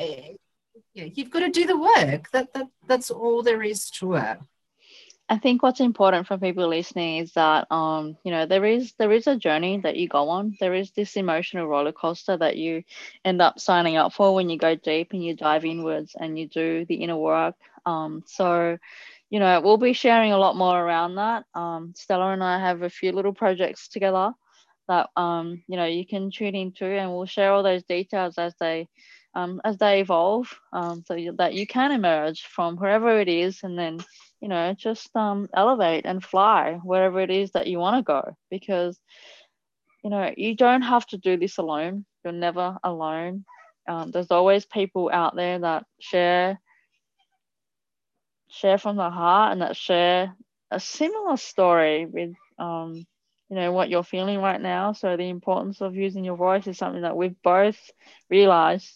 [0.94, 2.30] yeah, you've got to do the work.
[2.32, 4.38] That, that that's all there is to it.
[5.28, 9.12] I think what's important for people listening is that um, you know, there is there
[9.12, 10.56] is a journey that you go on.
[10.58, 12.82] There is this emotional roller coaster that you
[13.24, 16.48] end up signing up for when you go deep and you dive inwards and you
[16.48, 17.54] do the inner work.
[17.86, 18.76] Um, so,
[19.30, 21.44] you know, we'll be sharing a lot more around that.
[21.54, 24.32] Um, Stella and I have a few little projects together
[24.88, 28.52] that um, you know you can tune into, and we'll share all those details as
[28.58, 28.88] they
[29.34, 33.78] um, as they evolve, um, so that you can emerge from wherever it is, and
[33.78, 33.98] then
[34.40, 38.36] you know just um, elevate and fly wherever it is that you want to go.
[38.50, 38.98] Because
[40.02, 42.04] you know you don't have to do this alone.
[42.24, 43.44] You're never alone.
[43.88, 46.60] Um, there's always people out there that share
[48.48, 50.34] share from the heart and that share
[50.70, 53.06] a similar story with um,
[53.48, 56.78] you know what you're feeling right now so the importance of using your voice is
[56.78, 57.78] something that we've both
[58.28, 58.92] realized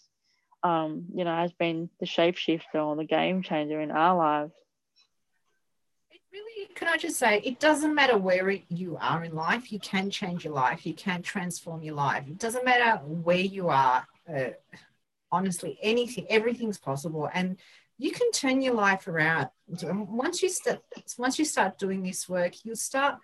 [0.64, 4.52] um, you know has been the shapeshifter or the game changer in our lives.
[6.10, 9.78] It really can i just say it doesn't matter where you are in life you
[9.78, 12.24] can change your life you can transform your life.
[12.26, 14.50] It doesn't matter where you are uh,
[15.30, 17.28] honestly anything everything's possible.
[17.32, 17.58] And
[17.96, 19.50] you can turn your life around.
[19.68, 20.80] Once you start
[21.18, 23.18] once you start doing this work you'll start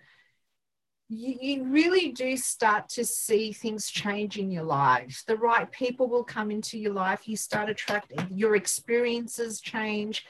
[1.11, 5.23] you, you really do start to see things change in your life.
[5.27, 7.27] The right people will come into your life.
[7.27, 10.25] You start attracting your experiences change.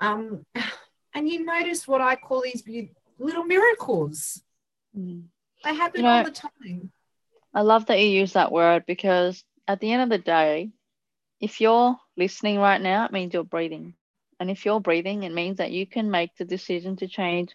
[0.00, 0.44] Um,
[1.14, 2.64] and you notice what i call these
[3.18, 4.42] little miracles.
[4.96, 5.24] Mm.
[5.62, 6.90] they happen you know, all the time.
[7.54, 10.70] I love that you use that word because at the end of the day
[11.40, 13.94] if you're listening right now, it means you're breathing.
[14.40, 17.54] And if you're breathing, it means that you can make the decision to change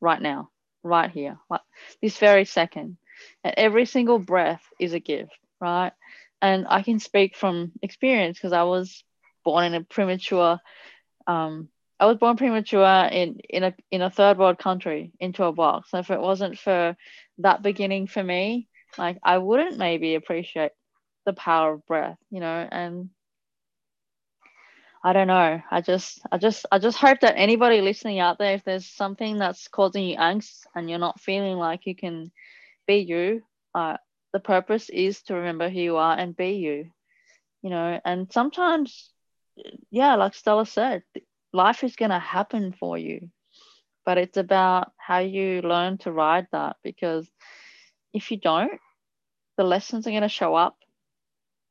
[0.00, 0.50] right now,
[0.84, 1.62] right here, like
[2.00, 2.96] this very second.
[3.42, 5.92] And every single breath is a gift, right?
[6.42, 9.02] And I can speak from experience because I was
[9.44, 10.60] born in a premature,
[11.26, 11.68] um,
[11.98, 15.90] I was born premature in, in a in a third world country into a box.
[15.92, 16.96] And if it wasn't for
[17.38, 18.68] that beginning for me,
[18.98, 20.72] like I wouldn't maybe appreciate
[21.24, 23.10] the power of breath, you know, and
[25.04, 25.62] I don't know.
[25.70, 29.38] I just, I just, I just hope that anybody listening out there, if there's something
[29.38, 32.32] that's causing you angst and you're not feeling like you can
[32.86, 33.42] be you,
[33.74, 33.98] uh,
[34.32, 36.90] the purpose is to remember who you are and be you.
[37.62, 39.10] You know, and sometimes,
[39.90, 41.02] yeah, like Stella said,
[41.52, 43.30] life is gonna happen for you,
[44.06, 46.76] but it's about how you learn to ride that.
[46.82, 47.30] Because
[48.14, 48.80] if you don't,
[49.58, 50.76] the lessons are gonna show up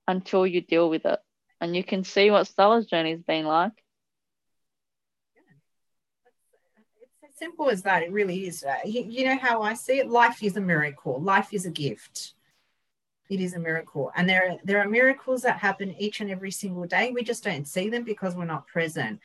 [0.07, 1.19] until you deal with it
[1.63, 3.71] and you can see what Stella's journey's been like.
[7.01, 8.03] It's as simple as that.
[8.03, 8.65] It really is.
[8.65, 10.09] Uh, you, you know how I see it?
[10.09, 11.21] Life is a miracle.
[11.21, 12.33] Life is a gift.
[13.29, 14.11] It is a miracle.
[14.13, 17.11] And there, there are miracles that happen each and every single day.
[17.11, 19.21] We just don't see them because we're not present.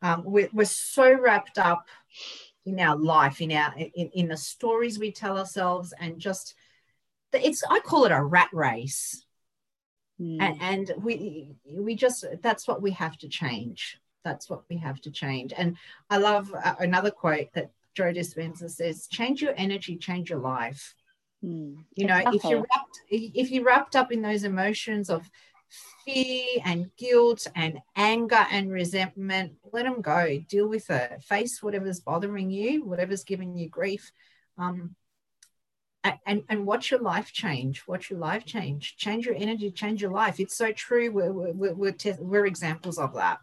[0.00, 1.88] Um, we're, we're so wrapped up
[2.64, 6.54] in our life, in our in, in the stories we tell ourselves, and just
[7.34, 9.21] it's I call it a rat race
[10.20, 10.40] Mm.
[10.40, 13.98] And, and we we just that's what we have to change.
[14.24, 15.52] That's what we have to change.
[15.56, 15.76] And
[16.10, 20.94] I love uh, another quote that Joe Dispenza says: "Change your energy, change your life."
[21.44, 21.84] Mm.
[21.94, 25.28] You know, if you're wrapped if you're wrapped up in those emotions of
[26.04, 30.38] fear and guilt and anger and resentment, let them go.
[30.48, 31.22] Deal with it.
[31.22, 34.12] Face whatever's bothering you, whatever's giving you grief.
[34.58, 34.94] Um,
[36.04, 37.84] and, and watch your life change.
[37.86, 38.96] Watch your life change.
[38.96, 39.70] Change your energy.
[39.70, 40.40] Change your life.
[40.40, 41.10] It's so true.
[41.10, 43.38] We're we're, we're, te- we're examples of that.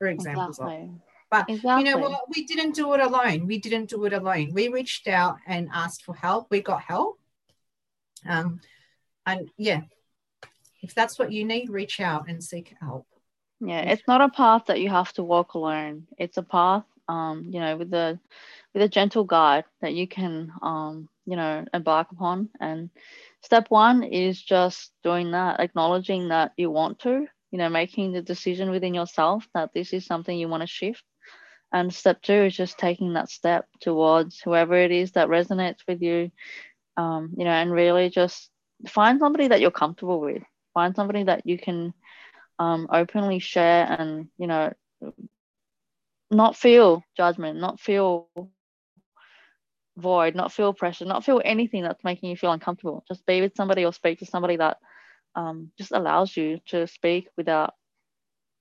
[0.00, 0.84] We're examples exactly.
[0.84, 0.90] of
[1.30, 1.84] but exactly.
[1.84, 2.22] you know what?
[2.34, 3.46] We didn't do it alone.
[3.46, 4.50] We didn't do it alone.
[4.52, 6.48] We reached out and asked for help.
[6.50, 7.18] We got help.
[8.26, 8.60] Um
[9.26, 9.82] and yeah
[10.82, 13.06] if that's what you need reach out and seek help.
[13.60, 16.06] Yeah it's not a path that you have to walk alone.
[16.16, 18.18] It's a path um you know with a
[18.74, 22.50] with a gentle guide that you can um you know embark upon.
[22.60, 22.90] And
[23.42, 28.22] step one is just doing that acknowledging that you want to you know making the
[28.22, 31.04] decision within yourself that this is something you want to shift.
[31.72, 36.02] And step two is just taking that step towards whoever it is that resonates with
[36.02, 36.30] you
[36.96, 38.50] um, you know and really just
[38.88, 40.42] find somebody that you're comfortable with.
[40.74, 41.94] Find somebody that you can
[42.58, 44.72] um, openly share and you know
[46.30, 48.28] not feel judgment not feel
[50.00, 53.04] void, not feel pressure, not feel anything that's making you feel uncomfortable.
[53.08, 54.78] Just be with somebody or speak to somebody that
[55.34, 57.74] um, just allows you to speak without,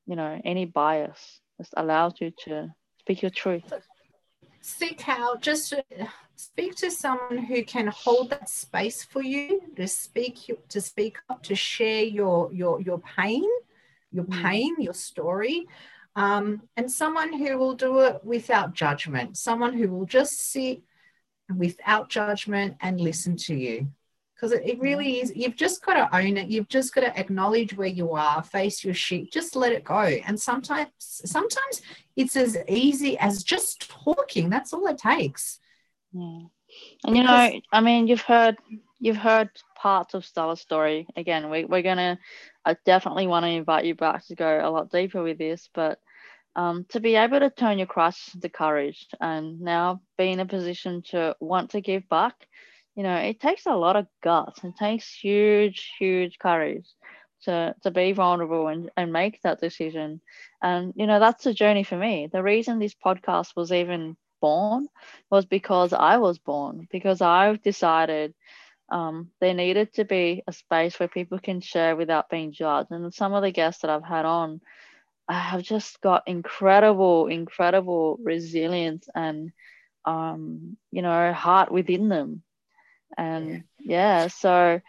[0.06, 1.40] you know, any bias.
[1.58, 2.70] Just allows you to
[3.00, 3.64] speak your truth.
[4.62, 5.74] Seek out, just
[6.36, 10.40] speak to someone who can hold that space for you to speak
[10.70, 13.46] to speak up, to share your your your pain,
[14.12, 14.42] your mm.
[14.42, 15.68] pain, your story.
[16.16, 20.82] Um, and someone who will do it without judgment, someone who will just sit
[21.56, 23.88] without judgment and listen to you.
[24.36, 26.48] Because it, it, really is you've just got to own it.
[26.48, 30.02] You've just got to acknowledge where you are face your shit just let it go.
[30.02, 31.82] And sometimes sometimes
[32.16, 34.50] it's as easy as just talking.
[34.50, 35.60] That's all it takes.
[36.14, 36.42] Yeah.
[37.06, 38.58] And you know i mean you've heard
[39.00, 41.08] you've heard parts of Stella's story.
[41.16, 42.20] Again, we, we're gonna.
[42.66, 46.00] I definitely want to invite you back to go a lot deeper with this, but
[46.58, 50.46] um, to be able to turn your crisis into courage and now be in a
[50.46, 52.34] position to want to give back,
[52.96, 54.64] you know, it takes a lot of guts.
[54.64, 56.88] It takes huge, huge courage
[57.44, 60.20] to to be vulnerable and, and make that decision.
[60.60, 62.28] And you know, that's a journey for me.
[62.32, 64.88] The reason this podcast was even born
[65.30, 68.34] was because I was born, because I've decided
[68.90, 72.90] um, there needed to be a space where people can share without being judged.
[72.90, 74.62] And some of the guests that I've had on
[75.30, 79.52] I have just got incredible, incredible resilience and
[80.08, 82.42] um, you know, heart within them.
[83.18, 84.22] And yeah.
[84.24, 84.82] yeah, so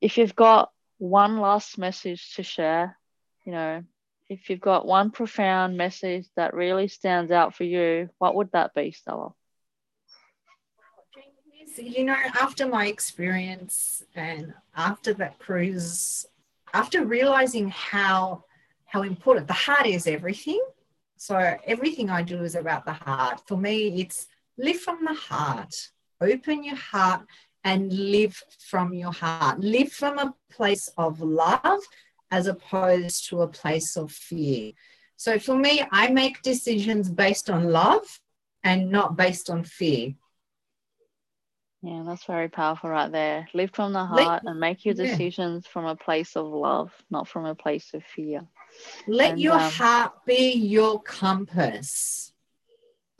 [0.00, 2.98] if you've got one last message to share,
[3.44, 3.84] you know,
[4.28, 8.74] if you've got one profound message that really stands out for you, what would that
[8.74, 9.32] be, Stella?
[11.76, 16.26] You know, after my experience and after that cruise,
[16.72, 18.44] after realizing how
[18.86, 20.62] how important the heart is everything.
[21.16, 21.36] So
[21.66, 23.42] everything I do is about the heart.
[23.46, 24.26] For me, it's
[24.58, 25.74] live from the heart.
[26.20, 27.26] Open your heart
[27.64, 29.60] and live from your heart.
[29.60, 31.80] Live from a place of love
[32.30, 34.72] as opposed to a place of fear.
[35.16, 38.04] So for me, I make decisions based on love
[38.62, 40.14] and not based on fear.
[41.82, 43.48] Yeah, that's very powerful right there.
[43.54, 45.72] Live from the heart Let, and make your decisions yeah.
[45.72, 48.46] from a place of love, not from a place of fear.
[49.06, 52.32] Let and, your um, heart be your compass.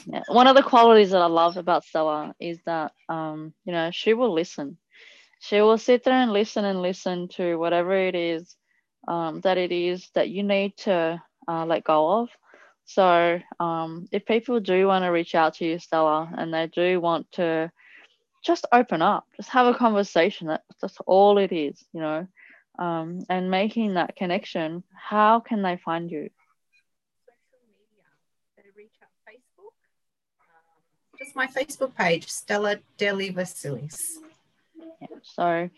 [0.07, 0.23] Yeah.
[0.29, 4.15] One of the qualities that I love about Stella is that um, you know, she
[4.15, 4.79] will listen.
[5.41, 8.57] She will sit there and listen and listen to whatever it is
[9.07, 12.31] um, that it is that you need to uh, let go of.
[12.85, 17.01] So um, if people do want to reach out to you, Stella, and they do
[17.01, 17.71] want to
[18.45, 20.47] just open up, just have a conversation.
[20.47, 22.27] That's, that's all it is, you know
[22.79, 26.31] um, and making that connection, how can they find you?
[27.25, 28.05] Social media.
[28.57, 29.75] They reach out Facebook.
[30.41, 34.13] Um, just my Facebook page, Stella Delivasilis.
[35.01, 35.71] Yeah, so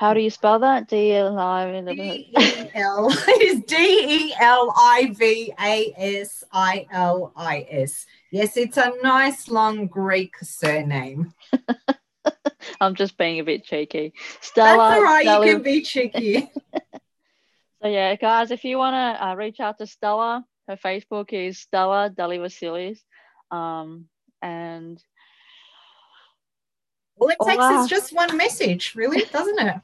[0.00, 0.88] how do you spell that?
[0.88, 3.10] D L I D E L
[3.42, 8.06] is D E L I V A S I L I S.
[8.30, 11.34] Yes, it's a nice long Greek surname.
[12.82, 14.14] I'm just being a bit cheeky.
[14.40, 14.76] Stella.
[14.76, 15.24] That's all right.
[15.24, 15.46] Stella...
[15.46, 16.50] You can be cheeky.
[17.82, 21.58] so yeah, guys, if you want to uh, reach out to Stella, her Facebook is
[21.58, 22.98] Stella Delivasilis.
[23.50, 24.06] Um,
[24.42, 25.02] and
[27.18, 29.76] all it takes is just one message, really, doesn't it?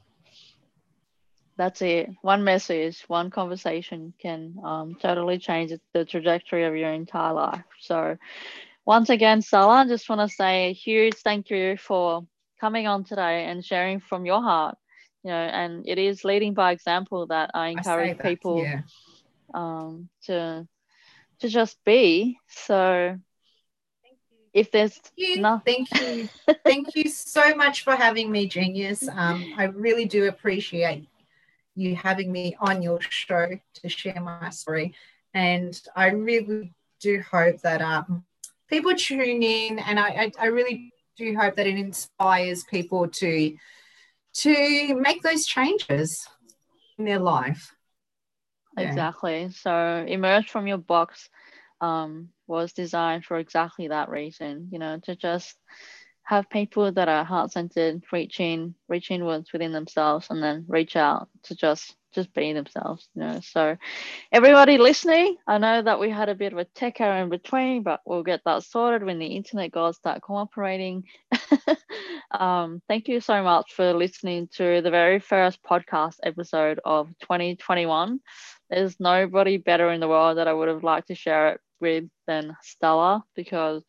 [1.57, 2.09] That's it.
[2.21, 7.63] One message, one conversation can um, totally change the trajectory of your entire life.
[7.79, 8.17] So,
[8.85, 12.25] once again, Stella, I just want to say a huge thank you for
[12.59, 14.75] coming on today and sharing from your heart
[15.23, 18.81] you know and it is leading by example that i encourage I that, people yeah.
[19.53, 20.67] um, to
[21.39, 22.37] to just be.
[22.47, 23.17] So
[24.53, 25.41] if there's thank you.
[25.41, 26.53] nothing thank you.
[26.65, 29.07] Thank you so much for having me genius.
[29.07, 31.07] Um, i really do appreciate
[31.75, 34.95] you having me on your show to share my story.
[35.33, 38.23] And i really do hope that um,
[38.67, 39.77] people tune in.
[39.79, 43.55] And I, I, I really do hope that it inspires people to
[44.33, 46.27] to make those changes
[46.97, 47.73] in their life.
[48.77, 48.89] Yeah.
[48.89, 49.49] Exactly.
[49.49, 51.29] So emerge from your box
[51.81, 54.69] um, was designed for exactly that reason.
[54.71, 55.55] You know, to just
[56.27, 60.97] have people that are heart centered reach in, reach inwards within themselves, and then reach
[60.97, 63.39] out to just just be themselves, you know.
[63.41, 63.77] So,
[64.33, 67.81] everybody listening, I know that we had a bit of a tech error in between,
[67.81, 71.05] but we'll get that sorted when the internet gods start cooperating.
[72.31, 78.19] um, thank you so much for listening to the very first podcast episode of 2021.
[78.69, 82.03] There's nobody better in the world that I would have liked to share it with
[82.27, 83.81] than Stella because,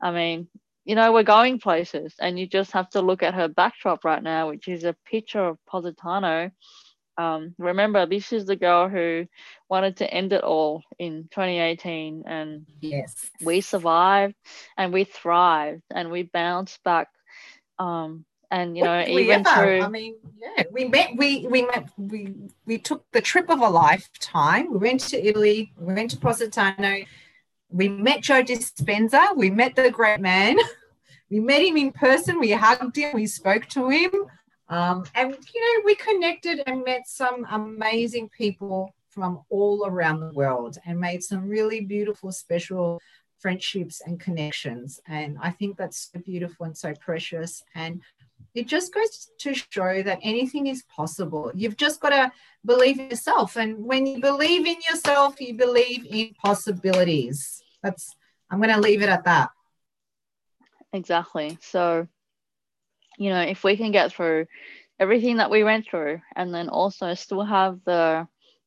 [0.00, 0.46] I mean,
[0.90, 4.22] you know, we're going places, and you just have to look at her backdrop right
[4.22, 6.50] now, which is a picture of Positano
[7.20, 9.26] um, remember, this is the girl who
[9.68, 14.34] wanted to end it all in 2018, and yes, we survived
[14.78, 17.08] and we thrived and we bounced back.
[17.78, 21.90] Um, and you know, we even through, I mean, yeah, we met, we we met,
[21.98, 22.34] we
[22.64, 24.72] we took the trip of a lifetime.
[24.72, 27.04] We went to Italy, we went to Positano,
[27.68, 30.56] we met Joe Dispenza, we met the great man.
[31.30, 32.40] We met him in person.
[32.40, 33.14] We hugged him.
[33.14, 34.10] We spoke to him.
[34.68, 40.32] Um, and, you know, we connected and met some amazing people from all around the
[40.32, 43.00] world and made some really beautiful, special
[43.40, 45.00] friendships and connections.
[45.08, 47.64] And I think that's so beautiful and so precious.
[47.74, 48.00] And
[48.54, 51.50] it just goes to show that anything is possible.
[51.54, 52.32] You've just got to
[52.64, 53.56] believe in yourself.
[53.56, 57.62] And when you believe in yourself, you believe in possibilities.
[57.82, 58.14] That's,
[58.50, 59.50] I'm going to leave it at that.
[60.92, 61.58] Exactly.
[61.60, 62.06] So,
[63.18, 64.46] you know, if we can get through
[65.00, 68.26] everything that we went through and then also still have the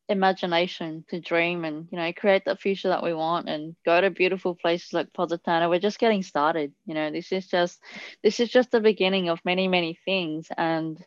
[0.09, 4.09] imagination to dream and you know create the future that we want and go to
[4.11, 5.69] beautiful places like Positano.
[5.69, 6.73] We're just getting started.
[6.85, 7.79] You know, this is just
[8.23, 10.97] this is just the beginning of many many things, and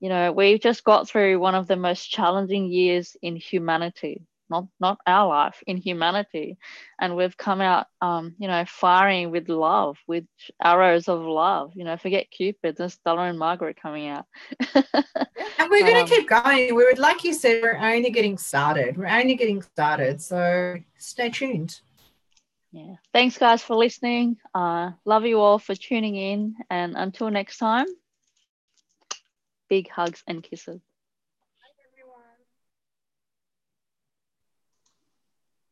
[0.00, 4.66] you know we've just got through one of the most challenging years in humanity not
[4.80, 6.58] not our life in humanity.
[7.00, 10.24] And we've come out um you know firing with love with
[10.62, 11.72] arrows of love.
[11.74, 14.26] You know forget cupid there's stella and margaret coming out.
[15.60, 16.74] And we're going to keep going.
[16.74, 18.96] We would like you said we're only getting started.
[18.96, 21.80] We're only getting started so stay tuned.
[22.70, 22.94] Yeah.
[23.12, 24.36] Thanks guys for listening.
[24.54, 26.54] Uh love you all for tuning in.
[26.70, 27.86] And until next time
[29.68, 30.80] big hugs and kisses